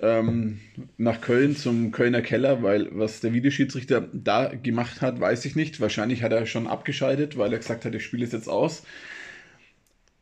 ähm, 0.00 0.60
nach 0.96 1.20
Köln 1.20 1.56
zum 1.56 1.90
Kölner 1.90 2.22
Keller, 2.22 2.62
weil 2.62 2.88
was 2.92 3.20
der 3.20 3.34
Videoschiedsrichter 3.34 4.08
da 4.12 4.46
gemacht 4.54 5.02
hat, 5.02 5.20
weiß 5.20 5.44
ich 5.44 5.54
nicht. 5.54 5.80
Wahrscheinlich 5.80 6.22
hat 6.22 6.32
er 6.32 6.46
schon 6.46 6.66
abgeschaltet, 6.66 7.36
weil 7.36 7.52
er 7.52 7.58
gesagt 7.58 7.84
hat, 7.84 7.94
das 7.94 8.02
Spiel 8.02 8.22
ist 8.22 8.32
jetzt 8.32 8.48
aus. 8.48 8.84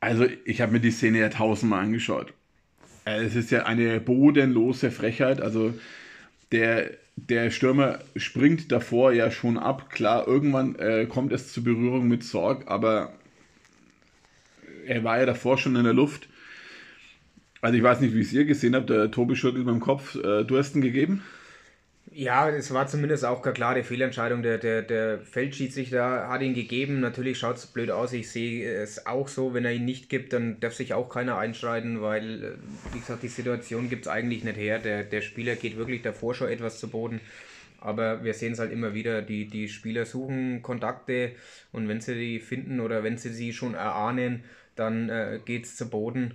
Also 0.00 0.26
ich 0.45 0.61
habe 0.61 0.73
mir 0.73 0.80
die 0.80 0.90
Szene 0.90 1.18
ja 1.21 1.28
tausendmal 1.28 1.85
angeschaut. 1.85 2.33
Äh, 3.04 3.25
es 3.25 3.37
ist 3.37 3.50
ja 3.50 3.66
eine 3.66 4.00
bodenlose 4.00 4.90
Frechheit. 4.90 5.40
Also 5.40 5.75
der, 6.52 6.90
der 7.16 7.50
Stürmer 7.50 7.99
springt 8.14 8.70
davor 8.70 9.12
ja 9.12 9.30
schon 9.30 9.58
ab. 9.58 9.90
Klar, 9.90 10.28
irgendwann 10.28 10.76
äh, 10.76 11.06
kommt 11.06 11.32
es 11.32 11.52
zur 11.52 11.64
Berührung 11.64 12.06
mit 12.06 12.23
Sorg, 12.23 12.68
aber 12.68 13.12
er 14.87 15.02
war 15.02 15.18
ja 15.18 15.26
davor 15.26 15.58
schon 15.58 15.76
in 15.76 15.85
der 15.85 15.94
Luft. 15.94 16.28
Also 17.61 17.76
ich 17.76 17.82
weiß 17.82 18.00
nicht, 18.00 18.14
wie 18.14 18.20
es 18.20 18.32
ihr 18.32 18.44
gesehen 18.44 18.76
habt. 18.76 18.90
Der 18.90 19.11
Tobi 19.11 19.35
schüttelt 19.35 19.64
mit 19.64 19.75
dem 19.75 19.80
Kopf. 19.80 20.14
Äh, 20.14 20.44
du 20.44 20.56
hast 20.56 20.76
ihn 20.76 20.82
gegeben? 20.82 21.23
Ja, 22.12 22.48
es 22.48 22.72
war 22.72 22.86
zumindest 22.86 23.25
auch 23.25 23.42
keine 23.42 23.54
klare 23.54 23.84
Fehlentscheidung. 23.84 24.42
Der, 24.42 24.58
der, 24.58 24.82
der 24.82 25.18
Feldschiedsrichter 25.20 26.28
hat 26.28 26.40
ihn 26.40 26.54
gegeben. 26.54 27.00
Natürlich 27.00 27.38
schaut 27.38 27.56
es 27.56 27.66
blöd 27.66 27.90
aus. 27.90 28.12
Ich 28.12 28.30
sehe 28.30 28.72
es 28.72 29.06
auch 29.06 29.28
so. 29.28 29.52
Wenn 29.54 29.64
er 29.64 29.72
ihn 29.72 29.84
nicht 29.84 30.08
gibt, 30.08 30.32
dann 30.32 30.58
darf 30.60 30.75
sich 30.75 30.94
auch 30.94 31.08
keiner 31.10 31.36
einschreiten, 31.36 32.00
weil, 32.00 32.44
äh, 32.44 32.94
wie 32.94 33.00
gesagt, 33.00 33.22
die 33.22 33.28
Situation 33.28 33.90
gibt 33.90 34.06
es 34.06 34.12
eigentlich 34.12 34.44
nicht 34.44 34.56
her. 34.56 34.78
Der, 34.78 35.02
der 35.04 35.20
Spieler 35.20 35.56
geht 35.56 35.76
wirklich 35.76 36.02
davor 36.02 36.34
schon 36.34 36.48
etwas 36.48 36.78
zu 36.78 36.88
Boden. 36.88 37.20
Aber 37.80 38.25
wir 38.25 38.34
sehen 38.34 38.52
es 38.52 38.58
halt 38.60 38.72
immer 38.72 38.94
wieder, 38.94 39.20
die, 39.22 39.46
die 39.48 39.68
Spieler 39.68 40.06
suchen 40.06 40.62
Kontakte 40.62 41.32
und 41.72 41.88
wenn 41.88 42.00
sie 42.00 42.14
die 42.14 42.40
finden 42.40 42.80
oder 42.80 43.04
wenn 43.04 43.18
sie 43.18 43.28
sie 43.30 43.52
schon 43.52 43.75
erahnen, 43.75 44.44
dann 44.75 45.08
äh, 45.08 45.40
geht 45.44 45.66
es 45.66 45.76
zu 45.76 45.88
Boden 45.90 46.34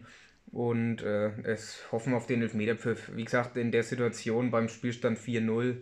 und 0.51 1.01
äh, 1.01 1.31
es 1.43 1.85
hoffen 1.91 2.13
auf 2.13 2.27
den 2.27 2.41
Elfmeterpfiff. 2.41 3.11
Wie 3.15 3.23
gesagt, 3.23 3.57
in 3.57 3.71
der 3.71 3.83
Situation 3.83 4.51
beim 4.51 4.67
Spielstand 4.67 5.17
4-0 5.17 5.77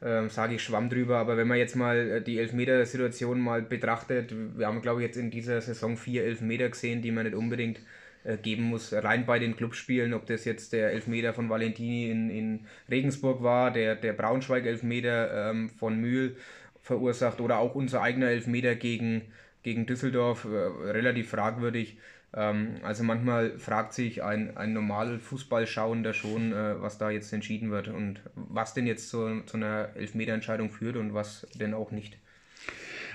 äh, 0.00 0.28
sage 0.28 0.54
ich 0.54 0.62
Schwamm 0.62 0.88
drüber, 0.88 1.18
aber 1.18 1.36
wenn 1.36 1.48
man 1.48 1.58
jetzt 1.58 1.76
mal 1.76 1.96
äh, 1.96 2.22
die 2.22 2.38
Elfmeter-Situation 2.38 3.40
mal 3.40 3.62
betrachtet, 3.62 4.32
wir 4.56 4.66
haben 4.66 4.80
glaube 4.80 5.00
ich 5.00 5.08
jetzt 5.08 5.16
in 5.16 5.30
dieser 5.30 5.60
Saison 5.60 5.96
vier 5.96 6.24
Elfmeter 6.24 6.68
gesehen, 6.68 7.02
die 7.02 7.10
man 7.10 7.24
nicht 7.24 7.34
unbedingt 7.34 7.80
äh, 8.24 8.36
geben 8.36 8.64
muss, 8.64 8.92
rein 8.92 9.26
bei 9.26 9.38
den 9.38 9.56
Clubspielen, 9.56 10.14
ob 10.14 10.26
das 10.26 10.44
jetzt 10.44 10.72
der 10.72 10.92
Elfmeter 10.92 11.34
von 11.34 11.50
Valentini 11.50 12.10
in, 12.10 12.30
in 12.30 12.66
Regensburg 12.90 13.42
war, 13.42 13.72
der, 13.72 13.96
der 13.96 14.12
Braunschweig-Elfmeter 14.12 15.50
ähm, 15.50 15.68
von 15.68 16.00
Mühl 16.00 16.36
verursacht 16.80 17.40
oder 17.40 17.58
auch 17.58 17.74
unser 17.74 18.00
eigener 18.02 18.28
Elfmeter 18.28 18.74
gegen, 18.74 19.22
gegen 19.68 19.84
Düsseldorf, 19.84 20.46
äh, 20.46 20.90
relativ 20.90 21.28
fragwürdig. 21.28 21.98
Ähm, 22.34 22.76
also 22.82 23.04
manchmal 23.04 23.58
fragt 23.58 23.92
sich 23.92 24.22
ein, 24.22 24.56
ein 24.56 24.72
normal 24.72 25.18
Fußballschauender 25.18 26.14
schon, 26.14 26.52
äh, 26.52 26.80
was 26.80 26.96
da 26.96 27.10
jetzt 27.10 27.32
entschieden 27.34 27.70
wird 27.70 27.88
und 27.88 28.20
was 28.34 28.72
denn 28.72 28.86
jetzt 28.86 29.10
zu, 29.10 29.42
zu 29.44 29.58
einer 29.58 29.90
Elfmeterentscheidung 29.94 30.70
führt 30.70 30.96
und 30.96 31.12
was 31.12 31.46
denn 31.60 31.74
auch 31.74 31.90
nicht. 31.90 32.16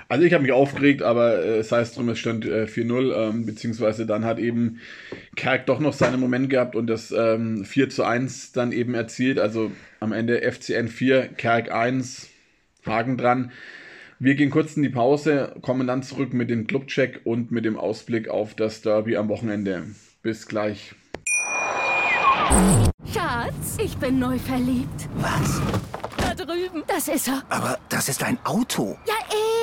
Also 0.09 0.25
ich 0.25 0.33
habe 0.33 0.43
mich 0.43 0.51
aufgeregt, 0.51 1.01
aber 1.01 1.43
äh, 1.43 1.63
sei 1.63 1.79
es 1.81 1.93
drum, 1.93 2.09
es 2.09 2.19
stand 2.19 2.45
äh, 2.45 2.65
4-0, 2.65 3.29
ähm, 3.29 3.45
beziehungsweise 3.47 4.05
dann 4.05 4.25
hat 4.25 4.37
eben 4.37 4.79
Kerk 5.35 5.65
doch 5.65 5.79
noch 5.79 5.93
seinen 5.93 6.19
Moment 6.19 6.51
gehabt 6.51 6.75
und 6.75 6.85
das 6.85 7.11
ähm, 7.11 7.65
4 7.65 7.89
zu 7.89 8.03
1 8.03 8.51
dann 8.51 8.71
eben 8.73 8.93
erzielt. 8.93 9.39
Also 9.39 9.71
am 9.99 10.11
Ende 10.11 10.41
FCN 10.51 10.87
4, 10.87 11.29
Kerk 11.29 11.71
1, 11.71 12.29
Haken 12.85 13.17
dran. 13.17 13.51
Wir 14.23 14.35
gehen 14.35 14.51
kurz 14.51 14.77
in 14.77 14.83
die 14.83 14.89
Pause, 14.89 15.53
kommen 15.61 15.85
dann 15.85 16.01
zurück 16.01 16.33
mit 16.33 16.49
dem 16.49 16.65
Clubcheck 16.65 17.19
und 17.25 17.51
mit 17.51 17.65
dem 17.65 17.75
Ausblick 17.75 18.29
auf 18.29 18.53
das 18.53 18.81
Derby 18.81 19.17
am 19.17 19.27
Wochenende. 19.27 19.83
Bis 20.21 20.47
gleich. 20.47 20.95
Schatz, 23.13 23.77
ich 23.83 23.97
bin 23.97 24.19
neu 24.19 24.39
verliebt. 24.39 25.09
Was? 25.15 25.61
Da 26.15 26.33
drüben. 26.35 26.83
Das 26.87 27.09
ist 27.09 27.27
er. 27.27 27.43
Aber 27.49 27.77
das 27.89 28.07
ist 28.07 28.23
ein 28.23 28.37
Auto. 28.45 28.97
Ja, 29.05 29.15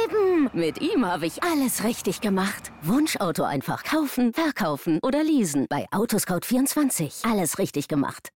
eben. 0.04 0.50
Mit 0.52 0.82
ihm 0.82 1.06
habe 1.06 1.24
ich 1.24 1.42
alles 1.42 1.82
richtig 1.82 2.20
gemacht. 2.20 2.70
Wunschauto 2.82 3.44
einfach 3.44 3.82
kaufen, 3.82 4.34
verkaufen 4.34 4.98
oder 5.02 5.24
leasen. 5.24 5.64
Bei 5.70 5.86
Autoscout24. 5.90 7.26
Alles 7.26 7.58
richtig 7.58 7.88
gemacht. 7.88 8.28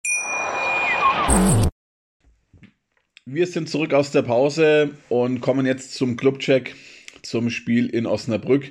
Wir 3.27 3.47
sind 3.47 3.71
zurück 3.71 3.95
aus 3.95 4.11
der 4.11 4.21
Pause 4.21 4.91
und 5.09 5.41
kommen 5.41 5.65
jetzt 5.65 5.95
zum 5.95 6.19
Clubcheck 6.19 6.75
zum 7.23 7.49
Spiel 7.49 7.87
in 7.87 8.05
Osnabrück. 8.07 8.71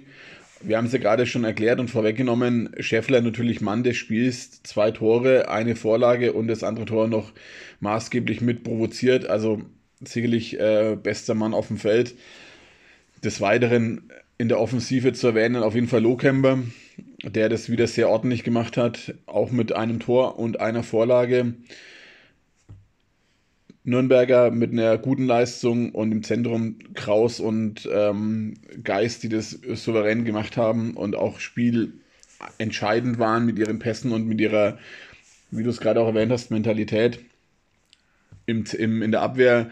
Wir 0.61 0.77
haben 0.77 0.85
es 0.85 0.93
ja 0.93 0.99
gerade 0.99 1.25
schon 1.25 1.43
erklärt 1.43 1.79
und 1.79 1.89
vorweggenommen. 1.89 2.69
Scheffler 2.79 3.21
natürlich 3.21 3.61
Mann 3.61 3.83
des 3.83 3.97
Spiels, 3.97 4.61
zwei 4.61 4.91
Tore, 4.91 5.49
eine 5.49 5.75
Vorlage 5.75 6.33
und 6.33 6.47
das 6.47 6.63
andere 6.63 6.85
Tor 6.85 7.07
noch 7.07 7.31
maßgeblich 7.79 8.41
mit 8.41 8.63
provoziert. 8.63 9.25
Also 9.25 9.63
sicherlich 10.01 10.59
äh, 10.59 10.97
bester 11.01 11.33
Mann 11.33 11.55
auf 11.55 11.69
dem 11.69 11.77
Feld. 11.77 12.13
Des 13.23 13.41
Weiteren 13.41 14.11
in 14.37 14.49
der 14.49 14.59
Offensive 14.59 15.13
zu 15.13 15.29
erwähnen 15.29 15.63
auf 15.63 15.73
jeden 15.73 15.87
Fall 15.87 16.03
Lohkemper, 16.03 16.59
der 17.23 17.49
das 17.49 17.71
wieder 17.71 17.87
sehr 17.87 18.07
ordentlich 18.07 18.43
gemacht 18.43 18.77
hat, 18.77 19.15
auch 19.25 19.49
mit 19.49 19.73
einem 19.73 19.99
Tor 19.99 20.37
und 20.37 20.59
einer 20.59 20.83
Vorlage. 20.83 21.55
Nürnberger 23.83 24.51
mit 24.51 24.71
einer 24.71 24.97
guten 24.97 25.25
Leistung 25.25 25.91
und 25.91 26.11
im 26.11 26.23
Zentrum 26.23 26.77
Kraus 26.93 27.39
und 27.39 27.87
ähm, 27.91 28.55
Geist, 28.81 29.23
die 29.23 29.29
das 29.29 29.51
souverän 29.51 30.23
gemacht 30.23 30.55
haben 30.55 30.95
und 30.95 31.15
auch 31.15 31.39
Spiel 31.39 31.93
entscheidend 32.57 33.19
waren 33.19 33.45
mit 33.45 33.59
ihren 33.59 33.79
Pässen 33.79 34.11
und 34.11 34.27
mit 34.27 34.39
ihrer, 34.39 34.77
wie 35.51 35.63
du 35.63 35.69
es 35.69 35.79
gerade 35.79 35.99
auch 35.99 36.07
erwähnt 36.07 36.31
hast, 36.31 36.51
Mentalität. 36.51 37.19
Im, 38.45 38.65
im, 38.77 39.01
in 39.01 39.11
der 39.11 39.21
Abwehr 39.21 39.69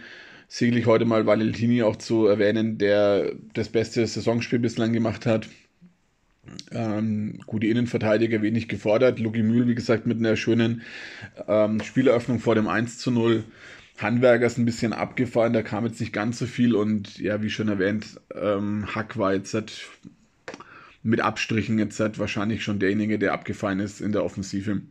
sicherlich 0.47 0.85
heute 0.85 1.05
mal 1.05 1.25
Valentini 1.25 1.83
auch 1.83 1.95
zu 1.95 2.27
erwähnen, 2.27 2.77
der 2.77 3.33
das 3.53 3.69
beste 3.69 4.05
Saisonspiel 4.05 4.59
bislang 4.59 4.91
gemacht 4.91 5.25
hat. 5.25 5.47
Ähm, 6.71 7.39
gute 7.45 7.67
Innenverteidiger 7.67 8.41
wenig 8.41 8.67
gefordert. 8.67 9.19
Luki 9.19 9.43
Mühl, 9.43 9.67
wie 9.67 9.75
gesagt, 9.75 10.05
mit 10.05 10.17
einer 10.17 10.35
schönen 10.35 10.81
ähm, 11.47 11.81
Spieleröffnung 11.81 12.39
vor 12.39 12.55
dem 12.55 12.67
1 12.67 12.97
zu 12.97 13.11
0. 13.11 13.45
Handwerker 14.01 14.46
ist 14.46 14.58
ein 14.58 14.65
bisschen 14.65 14.93
abgefallen, 14.93 15.53
da 15.53 15.62
kam 15.62 15.86
jetzt 15.86 16.00
nicht 16.00 16.13
ganz 16.13 16.39
so 16.39 16.46
viel 16.46 16.75
und 16.75 17.17
ja, 17.20 17.41
wie 17.41 17.50
schon 17.50 17.67
erwähnt, 17.67 18.20
ähm, 18.36 18.93
Hack 18.96 19.17
war 19.17 19.34
jetzt 19.34 19.55
mit 21.03 21.22
Abstrichen 21.22 21.79
jetzt 21.79 22.00
wahrscheinlich 22.20 22.63
schon 22.63 22.79
derjenige, 22.79 23.17
der 23.17 23.34
abgefallen 23.34 23.79
ist 23.79 24.01
in 24.01 24.12
der 24.12 24.24
Offensive. 24.24 24.81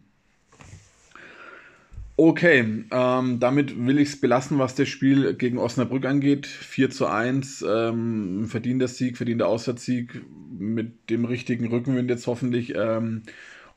Okay, 2.23 2.85
ähm, 2.91 3.41
damit 3.41 3.87
will 3.87 3.99
ich 3.99 4.11
es 4.11 4.21
belassen, 4.21 4.59
was 4.59 4.75
das 4.75 4.91
Spiel 4.91 5.33
gegen 5.33 5.57
Osnabrück 5.57 6.05
angeht. 6.05 6.47
4 6.47 6.91
zu 6.91 7.07
1, 7.07 7.65
ähm, 7.67 8.45
verdienter 8.47 8.89
Sieg, 8.89 9.17
verdienter 9.17 9.49
Auswärtssieg 9.49 10.21
mit 10.51 11.09
dem 11.09 11.25
richtigen 11.25 11.69
Rückenwind 11.69 12.11
jetzt 12.11 12.27
hoffentlich, 12.27 12.75
ähm, 12.77 13.23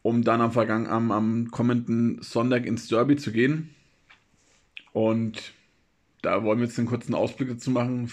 um 0.02 0.25
dann 0.25 0.42
am, 0.42 0.52
Vergang 0.52 0.88
am, 0.88 1.12
am 1.12 1.52
kommenden 1.52 2.22
Sonntag 2.22 2.66
ins 2.66 2.90
Derby 2.90 3.16
zu 3.16 3.32
gehen. 3.32 3.70
Und 4.93 5.53
da 6.21 6.43
wollen 6.43 6.59
wir 6.59 6.67
jetzt 6.67 6.77
einen 6.77 6.88
kurzen 6.88 7.15
Ausblick 7.15 7.50
dazu 7.50 7.71
machen. 7.71 8.12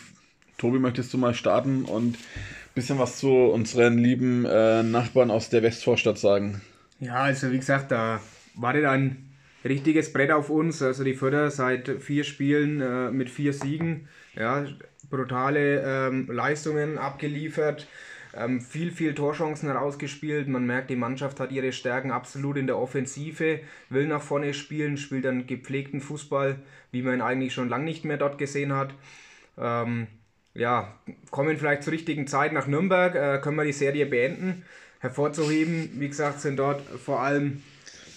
Tobi, 0.59 0.79
möchtest 0.79 1.13
du 1.15 1.19
mal 1.19 1.35
starten 1.35 1.85
und 1.85 2.17
ein 2.17 2.75
bisschen 2.75 2.99
was 2.99 3.19
zu 3.19 3.31
unseren 3.31 3.99
lieben 3.99 4.45
äh, 4.45 4.83
Nachbarn 4.83 5.31
aus 5.31 5.49
der 5.49 5.63
Westvorstadt 5.63 6.19
sagen? 6.19 6.61
Ja, 6.99 7.23
also 7.23 7.51
wie 7.51 7.59
gesagt, 7.59 7.91
da 7.93 8.21
wartet 8.55 8.85
ein 8.85 9.31
richtiges 9.65 10.13
Brett 10.13 10.31
auf 10.31 10.51
uns. 10.51 10.83
Also 10.83 11.05
die 11.05 11.15
Förder 11.15 11.51
seit 11.51 11.89
vier 11.89 12.25
Spielen 12.25 12.81
äh, 12.81 13.11
mit 13.11 13.31
vier 13.31 13.53
Siegen. 13.53 14.09
Ja, 14.35 14.67
brutale 15.09 15.83
ähm, 15.83 16.29
Leistungen 16.31 16.99
abgeliefert. 16.99 17.87
Ähm, 18.35 18.61
viel, 18.61 18.93
viel 18.93 19.15
Torchancen 19.15 19.69
herausgespielt. 19.69 20.49
Man 20.49 20.67
merkt, 20.67 20.91
die 20.91 20.97
Mannschaft 20.97 21.41
hat 21.41 21.51
ihre 21.51 21.73
Stärken 21.73 22.11
absolut 22.11 22.57
in 22.57 22.67
der 22.67 22.79
Offensive, 22.79 23.61
will 23.89 24.07
nach 24.07 24.23
vorne 24.23 24.55
spielen, 24.55 24.97
spielt 24.97 25.25
dann 25.25 25.47
gepflegten 25.47 26.01
Fußball, 26.01 26.57
wie 26.93 27.03
man 27.03 27.15
ihn 27.15 27.23
eigentlich 27.23 27.55
schon 27.55 27.69
lange 27.69 27.85
nicht 27.85 28.05
mehr 28.05 28.19
dort 28.19 28.39
gesehen 28.39 28.75
hat. 28.75 28.95
Ähm, 29.59 30.07
ja, 30.55 30.95
kommen 31.31 31.57
vielleicht 31.57 31.83
zur 31.83 31.93
richtigen 31.93 32.27
Zeit 32.27 32.53
nach 32.53 32.67
Nürnberg, 32.67 33.15
äh, 33.15 33.41
können 33.41 33.57
wir 33.57 33.65
die 33.65 33.73
Serie 33.73 34.07
beenden. 34.07 34.65
Hervorzuheben, 35.01 35.91
wie 35.95 36.09
gesagt, 36.09 36.41
sind 36.41 36.59
dort 36.59 36.83
vor 36.83 37.21
allem 37.21 37.63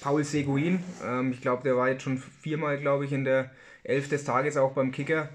Paul 0.02 0.24
Seguin. 0.24 0.84
Ähm, 1.04 1.32
ich 1.32 1.42
glaube, 1.42 1.64
der 1.64 1.78
war 1.78 1.90
jetzt 1.90 2.04
schon 2.04 2.18
viermal, 2.18 2.78
glaube 2.78 3.06
ich, 3.06 3.14
in 3.14 3.24
der 3.24 3.52
Elf 3.84 4.10
des 4.10 4.26
Tages 4.26 4.58
auch 4.58 4.74
beim 4.74 4.92
Kicker. 4.92 5.30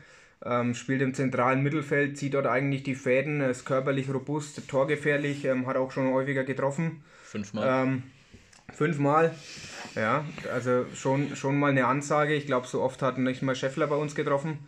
Ähm, 0.45 0.75
spielt 0.75 1.03
im 1.03 1.15
zentralen 1.15 1.63
Mittelfeld, 1.63 2.17
zieht 2.17 2.35
dort 2.35 2.47
eigentlich 2.47 2.83
die 2.83 2.95
Fäden, 2.95 3.41
ist 3.41 3.65
körperlich 3.65 4.13
robust, 4.13 4.69
torgefährlich, 4.69 5.45
ähm, 5.45 5.67
hat 5.67 5.77
auch 5.77 5.91
schon 5.91 6.13
häufiger 6.13 6.45
getroffen. 6.45 7.03
Fünfmal. 7.25 7.87
Ähm, 7.87 8.03
fünfmal, 8.73 9.35
ja, 9.95 10.25
also 10.53 10.87
schon, 10.95 11.35
schon 11.37 11.59
mal 11.59 11.71
eine 11.71 11.87
Ansage. 11.87 12.35
Ich 12.35 12.47
glaube, 12.47 12.67
so 12.67 12.83
oft 12.83 13.03
hat 13.03 13.19
nicht 13.19 13.43
mal 13.43 13.55
Scheffler 13.55 13.87
bei 13.87 13.97
uns 13.97 14.15
getroffen. 14.15 14.59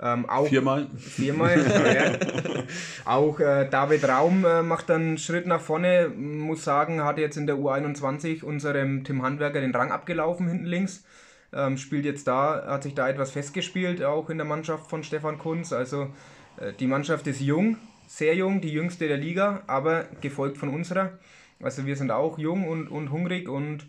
Ähm, 0.00 0.28
auch, 0.28 0.46
Viermal. 0.46 0.86
Viermal, 0.96 1.58
ja. 1.94 2.62
Auch 3.04 3.40
äh, 3.40 3.68
David 3.68 4.08
Raum 4.08 4.44
äh, 4.44 4.62
macht 4.62 4.90
einen 4.90 5.18
Schritt 5.18 5.46
nach 5.46 5.60
vorne, 5.60 6.08
muss 6.08 6.62
sagen, 6.62 7.02
hat 7.02 7.18
jetzt 7.18 7.36
in 7.36 7.48
der 7.48 7.56
U21 7.56 8.44
unserem 8.44 9.02
Tim 9.02 9.22
Handwerker 9.22 9.60
den 9.60 9.74
Rang 9.74 9.90
abgelaufen 9.90 10.46
hinten 10.46 10.66
links. 10.66 11.02
Ähm, 11.52 11.78
spielt 11.78 12.04
jetzt 12.04 12.26
da, 12.26 12.64
hat 12.66 12.82
sich 12.82 12.94
da 12.94 13.08
etwas 13.08 13.30
festgespielt, 13.30 14.02
auch 14.02 14.28
in 14.28 14.38
der 14.38 14.46
Mannschaft 14.46 14.90
von 14.90 15.02
Stefan 15.02 15.38
Kunz. 15.38 15.72
Also 15.72 16.08
äh, 16.58 16.72
die 16.74 16.86
Mannschaft 16.86 17.26
ist 17.26 17.40
jung, 17.40 17.78
sehr 18.06 18.34
jung, 18.34 18.60
die 18.60 18.72
jüngste 18.72 19.08
der 19.08 19.16
Liga, 19.16 19.62
aber 19.66 20.04
gefolgt 20.20 20.58
von 20.58 20.68
unserer. 20.68 21.18
Also 21.60 21.86
wir 21.86 21.96
sind 21.96 22.10
auch 22.10 22.38
jung 22.38 22.68
und, 22.68 22.88
und 22.88 23.10
hungrig 23.10 23.48
und 23.48 23.86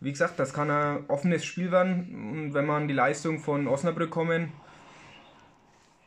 wie 0.00 0.10
gesagt, 0.10 0.38
das 0.38 0.54
kann 0.54 0.70
ein 0.70 1.04
offenes 1.08 1.44
Spiel 1.44 1.70
werden. 1.70 2.32
Und 2.32 2.54
wenn 2.54 2.66
wir 2.66 2.72
an 2.72 2.88
die 2.88 2.94
Leistung 2.94 3.38
von 3.38 3.68
Osnabrück 3.68 4.10
kommen, 4.10 4.52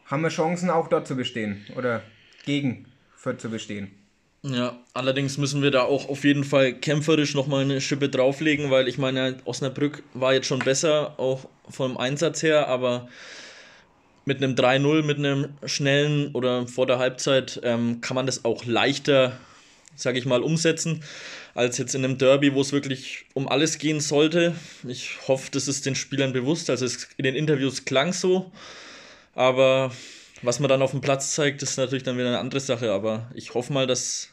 haben 0.05 0.23
wir 0.23 0.29
Chancen 0.29 0.69
auch 0.69 0.87
dort 0.87 1.07
zu 1.07 1.15
bestehen 1.15 1.65
oder 1.77 2.01
gegen 2.43 2.87
Fürth 3.15 3.39
zu 3.39 3.49
bestehen. 3.49 4.02
Ja, 4.45 4.77
allerdings 4.93 5.37
müssen 5.37 5.61
wir 5.61 5.71
da 5.71 5.83
auch 5.83 6.09
auf 6.09 6.25
jeden 6.25 6.43
Fall 6.43 6.73
kämpferisch 6.73 7.33
nochmal 7.33 7.61
eine 7.61 7.79
Schippe 7.79 8.09
drauflegen, 8.09 8.71
weil 8.71 8.89
ich 8.89 8.97
meine, 8.97 9.37
Osnabrück 9.45 10.03
war 10.13 10.33
jetzt 10.33 10.47
schon 10.47 10.59
besser, 10.59 11.17
auch 11.17 11.47
vom 11.69 11.95
Einsatz 11.97 12.43
her, 12.43 12.67
aber 12.67 13.07
mit 14.25 14.43
einem 14.43 14.55
3-0, 14.55 15.03
mit 15.03 15.17
einem 15.17 15.49
schnellen 15.65 16.31
oder 16.33 16.67
vor 16.67 16.87
der 16.87 16.99
Halbzeit 16.99 17.61
ähm, 17.63 18.01
kann 18.01 18.15
man 18.15 18.25
das 18.25 18.43
auch 18.43 18.65
leichter, 18.65 19.37
sage 19.95 20.19
ich 20.19 20.25
mal, 20.25 20.41
umsetzen, 20.41 21.03
als 21.55 21.77
jetzt 21.77 21.95
in 21.95 22.03
einem 22.03 22.17
Derby, 22.17 22.53
wo 22.53 22.59
es 22.59 22.73
wirklich 22.73 23.25
um 23.33 23.47
alles 23.47 23.77
gehen 23.77 24.01
sollte. 24.01 24.55
Ich 24.85 25.19
hoffe, 25.25 25.51
das 25.51 25.69
ist 25.69 25.85
den 25.85 25.95
Spielern 25.95 26.33
bewusst, 26.33 26.69
also 26.69 26.85
es 26.85 27.07
in 27.15 27.23
den 27.23 27.35
Interviews 27.35 27.85
klang 27.85 28.11
so, 28.11 28.51
aber 29.35 29.91
was 30.43 30.59
man 30.59 30.69
dann 30.69 30.81
auf 30.81 30.91
dem 30.91 31.01
Platz 31.01 31.33
zeigt, 31.33 31.63
ist 31.63 31.77
natürlich 31.77 32.03
dann 32.03 32.17
wieder 32.17 32.27
eine 32.27 32.39
andere 32.39 32.59
Sache, 32.59 32.91
aber 32.91 33.29
ich 33.33 33.53
hoffe 33.53 33.73
mal, 33.73 33.87
dass 33.87 34.29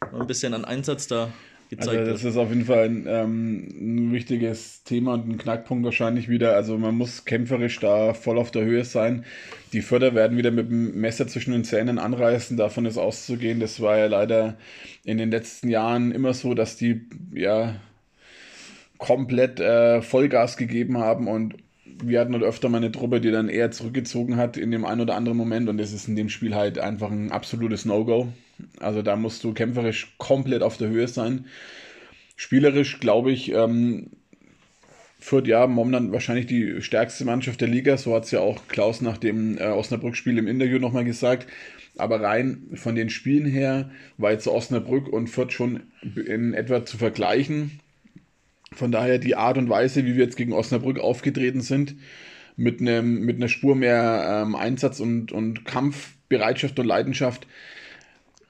ein 0.00 0.26
bisschen 0.26 0.54
an 0.54 0.64
Einsatz 0.64 1.06
da 1.06 1.32
gezeigt 1.70 1.98
also 1.98 2.10
das 2.10 2.22
wird. 2.22 2.32
ist 2.32 2.38
auf 2.38 2.48
jeden 2.50 2.66
Fall 2.66 2.84
ein, 2.84 3.06
ähm, 3.08 3.68
ein 3.80 4.12
wichtiges 4.12 4.84
Thema 4.84 5.14
und 5.14 5.28
ein 5.28 5.38
Knackpunkt 5.38 5.84
wahrscheinlich 5.84 6.28
wieder. 6.28 6.54
Also 6.54 6.76
man 6.76 6.94
muss 6.94 7.24
kämpferisch 7.24 7.80
da 7.80 8.12
voll 8.12 8.38
auf 8.38 8.50
der 8.50 8.64
Höhe 8.64 8.84
sein. 8.84 9.24
Die 9.72 9.80
Förder 9.80 10.14
werden 10.14 10.36
wieder 10.36 10.50
mit 10.50 10.70
dem 10.70 11.00
Messer 11.00 11.28
zwischen 11.28 11.52
den 11.52 11.64
Zähnen 11.64 11.98
anreißen, 11.98 12.56
davon 12.56 12.84
ist 12.84 12.98
auszugehen. 12.98 13.58
Das 13.58 13.80
war 13.80 13.96
ja 13.96 14.06
leider 14.06 14.58
in 15.04 15.16
den 15.16 15.30
letzten 15.30 15.68
Jahren 15.68 16.12
immer 16.12 16.34
so, 16.34 16.52
dass 16.54 16.76
die 16.76 17.06
ja 17.32 17.76
komplett 18.98 19.58
äh, 19.58 20.02
Vollgas 20.02 20.56
gegeben 20.56 20.98
haben 20.98 21.26
und 21.26 21.56
wir 22.02 22.20
hatten 22.20 22.32
halt 22.32 22.42
öfter 22.44 22.68
mal 22.68 22.78
eine 22.78 22.92
Truppe, 22.92 23.20
die 23.20 23.30
dann 23.30 23.48
eher 23.48 23.70
zurückgezogen 23.70 24.36
hat 24.36 24.56
in 24.56 24.70
dem 24.70 24.84
einen 24.84 25.00
oder 25.00 25.16
anderen 25.16 25.38
Moment 25.38 25.68
und 25.68 25.78
das 25.78 25.92
ist 25.92 26.08
in 26.08 26.16
dem 26.16 26.28
Spiel 26.28 26.54
halt 26.54 26.78
einfach 26.78 27.10
ein 27.10 27.32
absolutes 27.32 27.84
No-Go. 27.84 28.28
Also 28.80 29.02
da 29.02 29.16
musst 29.16 29.44
du 29.44 29.52
kämpferisch 29.52 30.14
komplett 30.18 30.62
auf 30.62 30.76
der 30.76 30.88
Höhe 30.88 31.08
sein. 31.08 31.46
Spielerisch 32.36 33.00
glaube 33.00 33.32
ich, 33.32 33.52
ähm, 33.52 34.10
Fürth 35.18 35.46
ja 35.46 35.66
momentan 35.66 36.12
wahrscheinlich 36.12 36.46
die 36.46 36.82
stärkste 36.82 37.24
Mannschaft 37.24 37.60
der 37.60 37.68
Liga, 37.68 37.96
so 37.96 38.14
hat 38.14 38.24
es 38.24 38.32
ja 38.32 38.40
auch 38.40 38.66
Klaus 38.66 39.00
nach 39.00 39.18
dem 39.18 39.56
äh, 39.58 39.66
Osnabrück-Spiel 39.66 40.36
im 40.38 40.48
Interview 40.48 40.78
nochmal 40.78 41.04
gesagt. 41.04 41.46
Aber 41.98 42.20
rein 42.20 42.70
von 42.74 42.94
den 42.94 43.10
Spielen 43.10 43.46
her 43.46 43.90
war 44.16 44.32
jetzt 44.32 44.48
Osnabrück 44.48 45.08
und 45.08 45.28
Fürth 45.28 45.52
schon 45.52 45.82
in 46.02 46.54
etwa 46.54 46.84
zu 46.84 46.96
vergleichen. 46.96 47.81
Von 48.74 48.92
daher 48.92 49.18
die 49.18 49.36
Art 49.36 49.58
und 49.58 49.68
Weise, 49.68 50.04
wie 50.04 50.16
wir 50.16 50.24
jetzt 50.24 50.36
gegen 50.36 50.52
Osnabrück 50.52 50.98
aufgetreten 50.98 51.60
sind, 51.60 51.96
mit, 52.56 52.80
einem, 52.80 53.20
mit 53.20 53.36
einer 53.36 53.48
Spur 53.48 53.74
mehr 53.74 54.44
ähm, 54.44 54.54
Einsatz 54.54 55.00
und, 55.00 55.32
und 55.32 55.64
Kampfbereitschaft 55.64 56.78
und 56.78 56.86
Leidenschaft, 56.86 57.46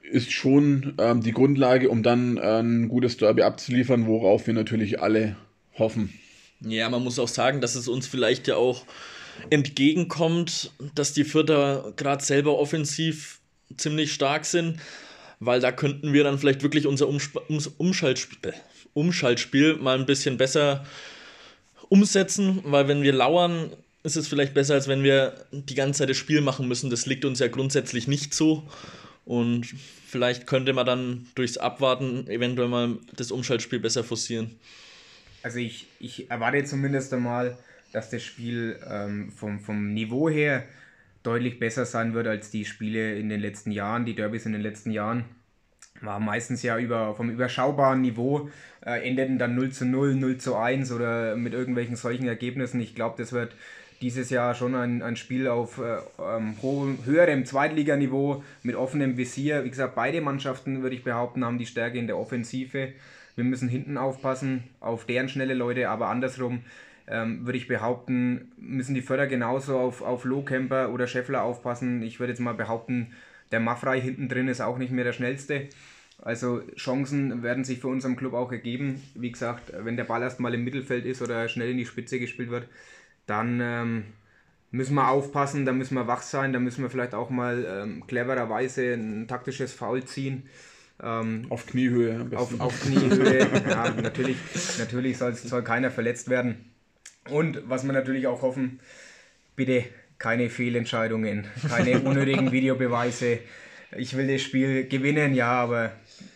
ist 0.01 0.31
schon 0.31 0.93
ähm, 0.99 1.21
die 1.21 1.31
Grundlage, 1.31 1.89
um 1.89 2.03
dann 2.03 2.37
äh, 2.37 2.59
ein 2.59 2.89
gutes 2.89 3.17
Derby 3.17 3.41
abzuliefern, 3.41 4.05
worauf 4.05 4.47
wir 4.47 4.53
natürlich 4.53 5.01
alle 5.01 5.35
hoffen. 5.77 6.13
Ja, 6.61 6.89
man 6.89 7.03
muss 7.03 7.19
auch 7.19 7.27
sagen, 7.27 7.61
dass 7.61 7.75
es 7.75 7.87
uns 7.87 8.07
vielleicht 8.07 8.47
ja 8.47 8.55
auch 8.55 8.85
entgegenkommt, 9.49 10.71
dass 10.95 11.13
die 11.13 11.23
Vierter 11.23 11.93
gerade 11.95 12.23
selber 12.23 12.57
offensiv 12.57 13.39
ziemlich 13.75 14.13
stark 14.13 14.45
sind, 14.45 14.77
weil 15.45 15.59
da 15.59 15.71
könnten 15.71 16.13
wir 16.13 16.23
dann 16.23 16.39
vielleicht 16.39 16.63
wirklich 16.63 16.87
unser 16.87 17.07
Umsp 17.07 17.37
Ums 17.49 17.67
Umschaltspiel, 17.67 18.53
Umschaltspiel 18.93 19.77
mal 19.77 19.97
ein 19.97 20.05
bisschen 20.05 20.37
besser 20.37 20.85
umsetzen, 21.89 22.61
weil 22.65 22.87
wenn 22.87 23.03
wir 23.03 23.13
lauern, 23.13 23.71
ist 24.03 24.17
es 24.17 24.27
vielleicht 24.27 24.53
besser, 24.53 24.73
als 24.73 24.87
wenn 24.87 25.03
wir 25.03 25.45
die 25.51 25.75
ganze 25.75 25.99
Zeit 25.99 26.09
das 26.09 26.17
Spiel 26.17 26.41
machen 26.41 26.67
müssen. 26.67 26.89
Das 26.89 27.05
liegt 27.05 27.25
uns 27.25 27.39
ja 27.39 27.47
grundsätzlich 27.47 28.07
nicht 28.07 28.33
so. 28.33 28.63
Und 29.25 29.65
vielleicht 30.07 30.47
könnte 30.47 30.73
man 30.73 30.85
dann 30.85 31.27
durchs 31.35 31.57
Abwarten 31.57 32.27
eventuell 32.27 32.67
mal 32.67 32.97
das 33.15 33.31
Umschaltspiel 33.31 33.79
besser 33.79 34.03
forcieren. 34.03 34.51
Also 35.41 35.59
ich, 35.59 35.87
ich 35.99 36.29
erwarte 36.29 36.63
zumindest 36.65 37.13
einmal, 37.13 37.57
dass 37.91 38.09
das 38.09 38.23
Spiel 38.23 38.79
ähm, 38.89 39.31
vom, 39.31 39.59
vom 39.59 39.93
Niveau 39.93 40.29
her 40.29 40.65
deutlich 41.23 41.59
besser 41.59 41.85
sein 41.85 42.13
wird 42.13 42.27
als 42.27 42.51
die 42.51 42.65
Spiele 42.65 43.15
in 43.15 43.29
den 43.29 43.39
letzten 43.39 43.71
Jahren, 43.71 44.05
die 44.05 44.15
Derbys 44.15 44.45
in 44.45 44.53
den 44.53 44.61
letzten 44.61 44.91
Jahren. 44.91 45.25
War 46.01 46.19
meistens 46.19 46.63
ja 46.63 46.77
über, 46.77 47.15
vom 47.15 47.29
überschaubaren 47.29 48.01
Niveau, 48.01 48.49
äh, 48.85 49.07
endeten 49.07 49.39
dann 49.39 49.55
0 49.55 49.71
zu 49.71 49.85
0, 49.85 50.15
0 50.15 50.37
zu 50.37 50.55
1 50.55 50.91
oder 50.91 51.35
mit 51.35 51.53
irgendwelchen 51.53 51.95
solchen 51.95 52.27
Ergebnissen. 52.27 52.81
Ich 52.81 52.93
glaube, 52.93 53.15
das 53.17 53.31
wird 53.31 53.55
dieses 54.01 54.29
Jahr 54.29 54.53
schon 54.53 54.75
ein, 54.75 55.01
ein 55.01 55.15
Spiel 55.15 55.47
auf 55.47 55.77
äh, 55.77 55.97
ähm, 56.21 56.55
hohem, 56.61 56.99
höherem 57.05 57.45
Zweitliganiveau 57.45 58.43
mit 58.61 58.75
offenem 58.75 59.15
Visier. 59.17 59.63
Wie 59.63 59.69
gesagt, 59.69 59.95
beide 59.95 60.19
Mannschaften, 60.19 60.83
würde 60.83 60.95
ich 60.95 61.05
behaupten, 61.05 61.45
haben 61.45 61.57
die 61.57 61.65
Stärke 61.65 61.97
in 61.97 62.07
der 62.07 62.17
Offensive. 62.17 62.89
Wir 63.35 63.43
müssen 63.43 63.69
hinten 63.69 63.97
aufpassen 63.97 64.65
auf 64.81 65.05
deren 65.05 65.29
schnelle 65.29 65.53
Leute, 65.53 65.89
aber 65.89 66.09
andersrum 66.09 66.63
ähm, 67.07 67.45
würde 67.45 67.57
ich 67.57 67.67
behaupten, 67.67 68.51
müssen 68.57 68.95
die 68.95 69.01
Förder 69.01 69.27
genauso 69.27 69.77
auf, 69.77 70.01
auf 70.01 70.23
Lohkemper 70.25 70.91
oder 70.93 71.07
Scheffler 71.07 71.43
aufpassen. 71.43 72.01
Ich 72.01 72.19
würde 72.19 72.31
jetzt 72.31 72.39
mal 72.39 72.53
behaupten, 72.53 73.13
der 73.51 73.59
Maffrey 73.59 74.01
hinten 74.01 74.29
drin 74.29 74.47
ist 74.47 74.61
auch 74.61 74.77
nicht 74.77 74.91
mehr 74.91 75.03
der 75.03 75.13
schnellste. 75.13 75.69
Also 76.21 76.61
Chancen 76.75 77.43
werden 77.43 77.65
sich 77.65 77.79
für 77.79 77.89
unseren 77.89 78.15
Club 78.15 78.33
auch 78.33 78.51
ergeben. 78.51 79.01
Wie 79.13 79.31
gesagt, 79.31 79.73
wenn 79.77 79.97
der 79.97 80.05
Ball 80.05 80.21
erstmal 80.21 80.53
im 80.53 80.63
Mittelfeld 80.63 81.05
ist 81.05 81.21
oder 81.21 81.49
schnell 81.49 81.71
in 81.71 81.77
die 81.77 81.85
Spitze 81.85 82.19
gespielt 82.19 82.49
wird, 82.49 82.69
dann 83.25 83.59
ähm, 83.61 84.03
müssen 84.71 84.95
wir 84.95 85.09
aufpassen, 85.09 85.65
da 85.65 85.73
müssen 85.73 85.95
wir 85.95 86.07
wach 86.07 86.21
sein, 86.21 86.53
da 86.53 86.59
müssen 86.59 86.81
wir 86.81 86.89
vielleicht 86.89 87.13
auch 87.13 87.29
mal 87.29 87.65
ähm, 87.67 88.07
clevererweise 88.07 88.93
ein 88.93 89.27
taktisches 89.27 89.73
Foul 89.73 90.05
ziehen. 90.05 90.43
Ähm, 91.01 91.47
auf 91.49 91.65
Kniehöhe. 91.65 92.25
Auf, 92.35 92.59
auf 92.59 92.81
Kniehöhe. 92.81 93.47
ja, 93.69 93.89
natürlich, 93.91 94.37
natürlich 94.79 95.17
soll, 95.17 95.33
soll 95.33 95.63
keiner 95.63 95.91
verletzt 95.91 96.29
werden. 96.29 96.71
Und 97.29 97.61
was 97.67 97.85
wir 97.85 97.93
natürlich 97.93 98.27
auch 98.27 98.41
hoffen, 98.41 98.79
bitte 99.55 99.85
keine 100.17 100.49
Fehlentscheidungen, 100.49 101.45
keine 101.69 101.99
unnötigen 102.03 102.51
Videobeweise. 102.51 103.39
Ich 103.97 104.17
will 104.17 104.27
das 104.27 104.41
Spiel 104.41 104.87
gewinnen, 104.87 105.33
ja, 105.33 105.51
aber 105.51 105.91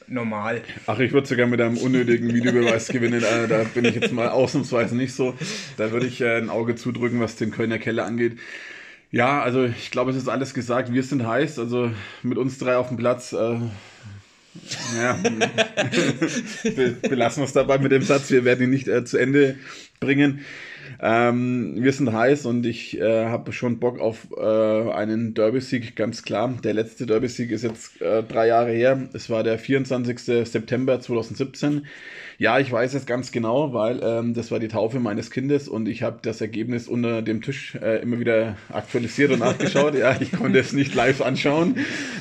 normal. 0.08 0.62
Ach, 0.86 1.00
ich 1.00 1.12
würde 1.12 1.28
sogar 1.28 1.47
mit 1.47 1.60
einem 1.60 1.78
unnötigen 1.78 2.34
Videobeweis 2.34 2.88
gewinnen. 2.89 3.23
Äh, 3.23 3.47
da 3.47 3.63
bin 3.63 3.86
ich 3.86 3.95
jetzt 3.95 4.12
mal 4.12 4.30
ausnahmsweise 4.30 4.95
nicht 4.95 5.13
so. 5.13 5.36
Da 5.78 5.91
würde 5.91 6.06
ich 6.06 6.21
äh, 6.21 6.38
ein 6.38 6.50
Auge 6.50 6.76
zudrücken, 6.76 7.19
was 7.19 7.36
den 7.36 7.52
Kölner 7.52 7.80
Keller 7.80 8.06
angeht. 8.06 8.38
Ja, 9.12 9.41
also 9.41 9.65
ich 9.65 9.91
glaube, 9.91 10.12
es 10.12 10.17
ist 10.17 10.28
alles 10.28 10.54
gesagt. 10.54 10.93
Wir 10.93 11.04
sind 11.04 11.26
heiß. 11.26 11.60
Also 11.60 11.91
mit 12.23 12.38
uns 12.38 12.58
drei 12.58 12.78
auf 12.78 12.89
dem 12.89 12.97
Platz. 12.97 13.34
Äh, 13.34 13.60
ja, 14.97 15.13
belassen 17.10 17.41
wir 17.41 17.45
es 17.45 17.54
dabei 17.54 17.78
mit 17.78 17.91
dem 17.91 18.02
Satz. 18.02 18.32
Wir 18.32 18.43
werden 18.43 18.63
ihn 18.63 18.69
nicht 18.69 18.88
äh, 18.88 19.06
zu 19.06 19.17
Ende 19.17 19.58
bringen. 20.00 20.45
Ähm, 21.02 21.76
wir 21.78 21.91
sind 21.91 22.12
heiß 22.12 22.45
und 22.45 22.65
ich 22.65 23.00
äh, 23.00 23.26
habe 23.26 23.52
schon 23.52 23.80
Bock 23.80 24.00
auf 24.00 24.28
äh, 24.38 24.91
einen 24.91 25.34
Derby-Sieg, 25.34 25.95
ganz 25.95 26.23
klar. 26.23 26.54
Der 26.63 26.73
letzte 26.73 27.06
Derby-Sieg 27.06 27.52
ist 27.52 27.63
jetzt 27.63 28.02
äh, 28.02 28.23
drei 28.23 28.47
Jahre 28.47 28.71
her. 28.71 29.08
Es 29.13 29.30
war 29.30 29.43
der 29.43 29.60
24. 29.60 30.19
September 30.47 31.00
2017. 31.00 31.86
Ja, 32.39 32.60
ich 32.60 32.71
weiß 32.71 32.93
es 32.93 33.08
ganz 33.08 33.32
genau, 33.32 33.73
weil 33.73 34.00
ähm, 34.04 34.36
das 34.36 34.52
war 34.52 34.60
die 34.60 34.67
Taufe 34.67 35.00
meines 35.00 35.32
Kindes 35.32 35.67
und 35.67 35.88
ich 35.88 36.04
habe 36.04 36.19
das 36.21 36.39
Ergebnis 36.39 36.88
unter 36.88 37.23
dem 37.23 37.41
Tisch 37.41 37.73
äh, 37.76 38.00
immer 38.04 38.19
wieder 38.19 38.58
aktualisiert 38.69 39.32
und 39.32 39.39
nachgeschaut. 39.39 39.95
ja, 39.95 40.15
ich 40.19 40.32
konnte 40.32 40.60
es 40.60 40.71
nicht 40.71 40.93
live 40.93 41.21
anschauen. 41.21 41.78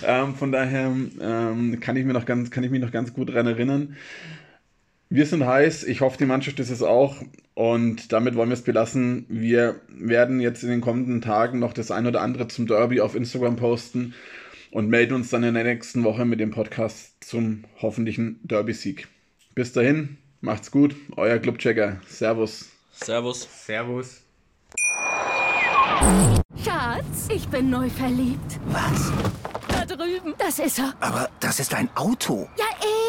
Ähm, 0.06 0.34
von 0.34 0.52
daher 0.52 0.90
ähm, 1.20 1.80
kann 1.80 1.96
ich 1.96 2.06
mir 2.06 2.14
noch 2.14 2.24
ganz, 2.24 2.50
kann 2.50 2.64
ich 2.64 2.70
mich 2.70 2.80
noch 2.80 2.92
ganz 2.92 3.12
gut 3.12 3.28
daran 3.28 3.46
erinnern. 3.46 3.96
Wir 5.08 5.26
sind 5.26 5.46
heiß. 5.46 5.84
Ich 5.84 6.00
hoffe, 6.00 6.18
die 6.18 6.26
Mannschaft 6.26 6.58
ist 6.58 6.70
es 6.70 6.82
auch. 6.82 7.16
Und 7.54 8.12
damit 8.12 8.34
wollen 8.34 8.48
wir 8.48 8.54
es 8.54 8.62
belassen. 8.62 9.24
Wir 9.28 9.80
werden 9.88 10.40
jetzt 10.40 10.62
in 10.62 10.68
den 10.68 10.80
kommenden 10.80 11.20
Tagen 11.22 11.58
noch 11.58 11.72
das 11.72 11.90
ein 11.90 12.06
oder 12.06 12.20
andere 12.20 12.48
zum 12.48 12.66
Derby 12.66 13.00
auf 13.00 13.14
Instagram 13.14 13.56
posten 13.56 14.14
und 14.72 14.88
melden 14.88 15.14
uns 15.14 15.30
dann 15.30 15.44
in 15.44 15.54
der 15.54 15.64
nächsten 15.64 16.04
Woche 16.04 16.24
mit 16.24 16.40
dem 16.40 16.50
Podcast 16.50 17.24
zum 17.24 17.64
hoffentlichen 17.80 18.40
Derby-Sieg. 18.42 19.08
Bis 19.54 19.72
dahin, 19.72 20.18
macht's 20.40 20.70
gut. 20.70 20.96
Euer 21.16 21.38
Clubchecker. 21.38 22.00
Servus. 22.06 22.68
Servus. 22.92 23.48
Servus. 23.64 24.22
Schatz, 26.62 27.28
ich 27.34 27.46
bin 27.48 27.70
neu 27.70 27.88
verliebt. 27.88 28.60
Was? 28.66 29.12
Da 29.68 29.86
drüben. 29.86 30.34
Das 30.36 30.58
ist 30.58 30.78
er. 30.78 30.94
Aber 31.00 31.30
das 31.40 31.60
ist 31.60 31.72
ein 31.74 31.88
Auto. 31.94 32.48
Ja, 32.58 32.66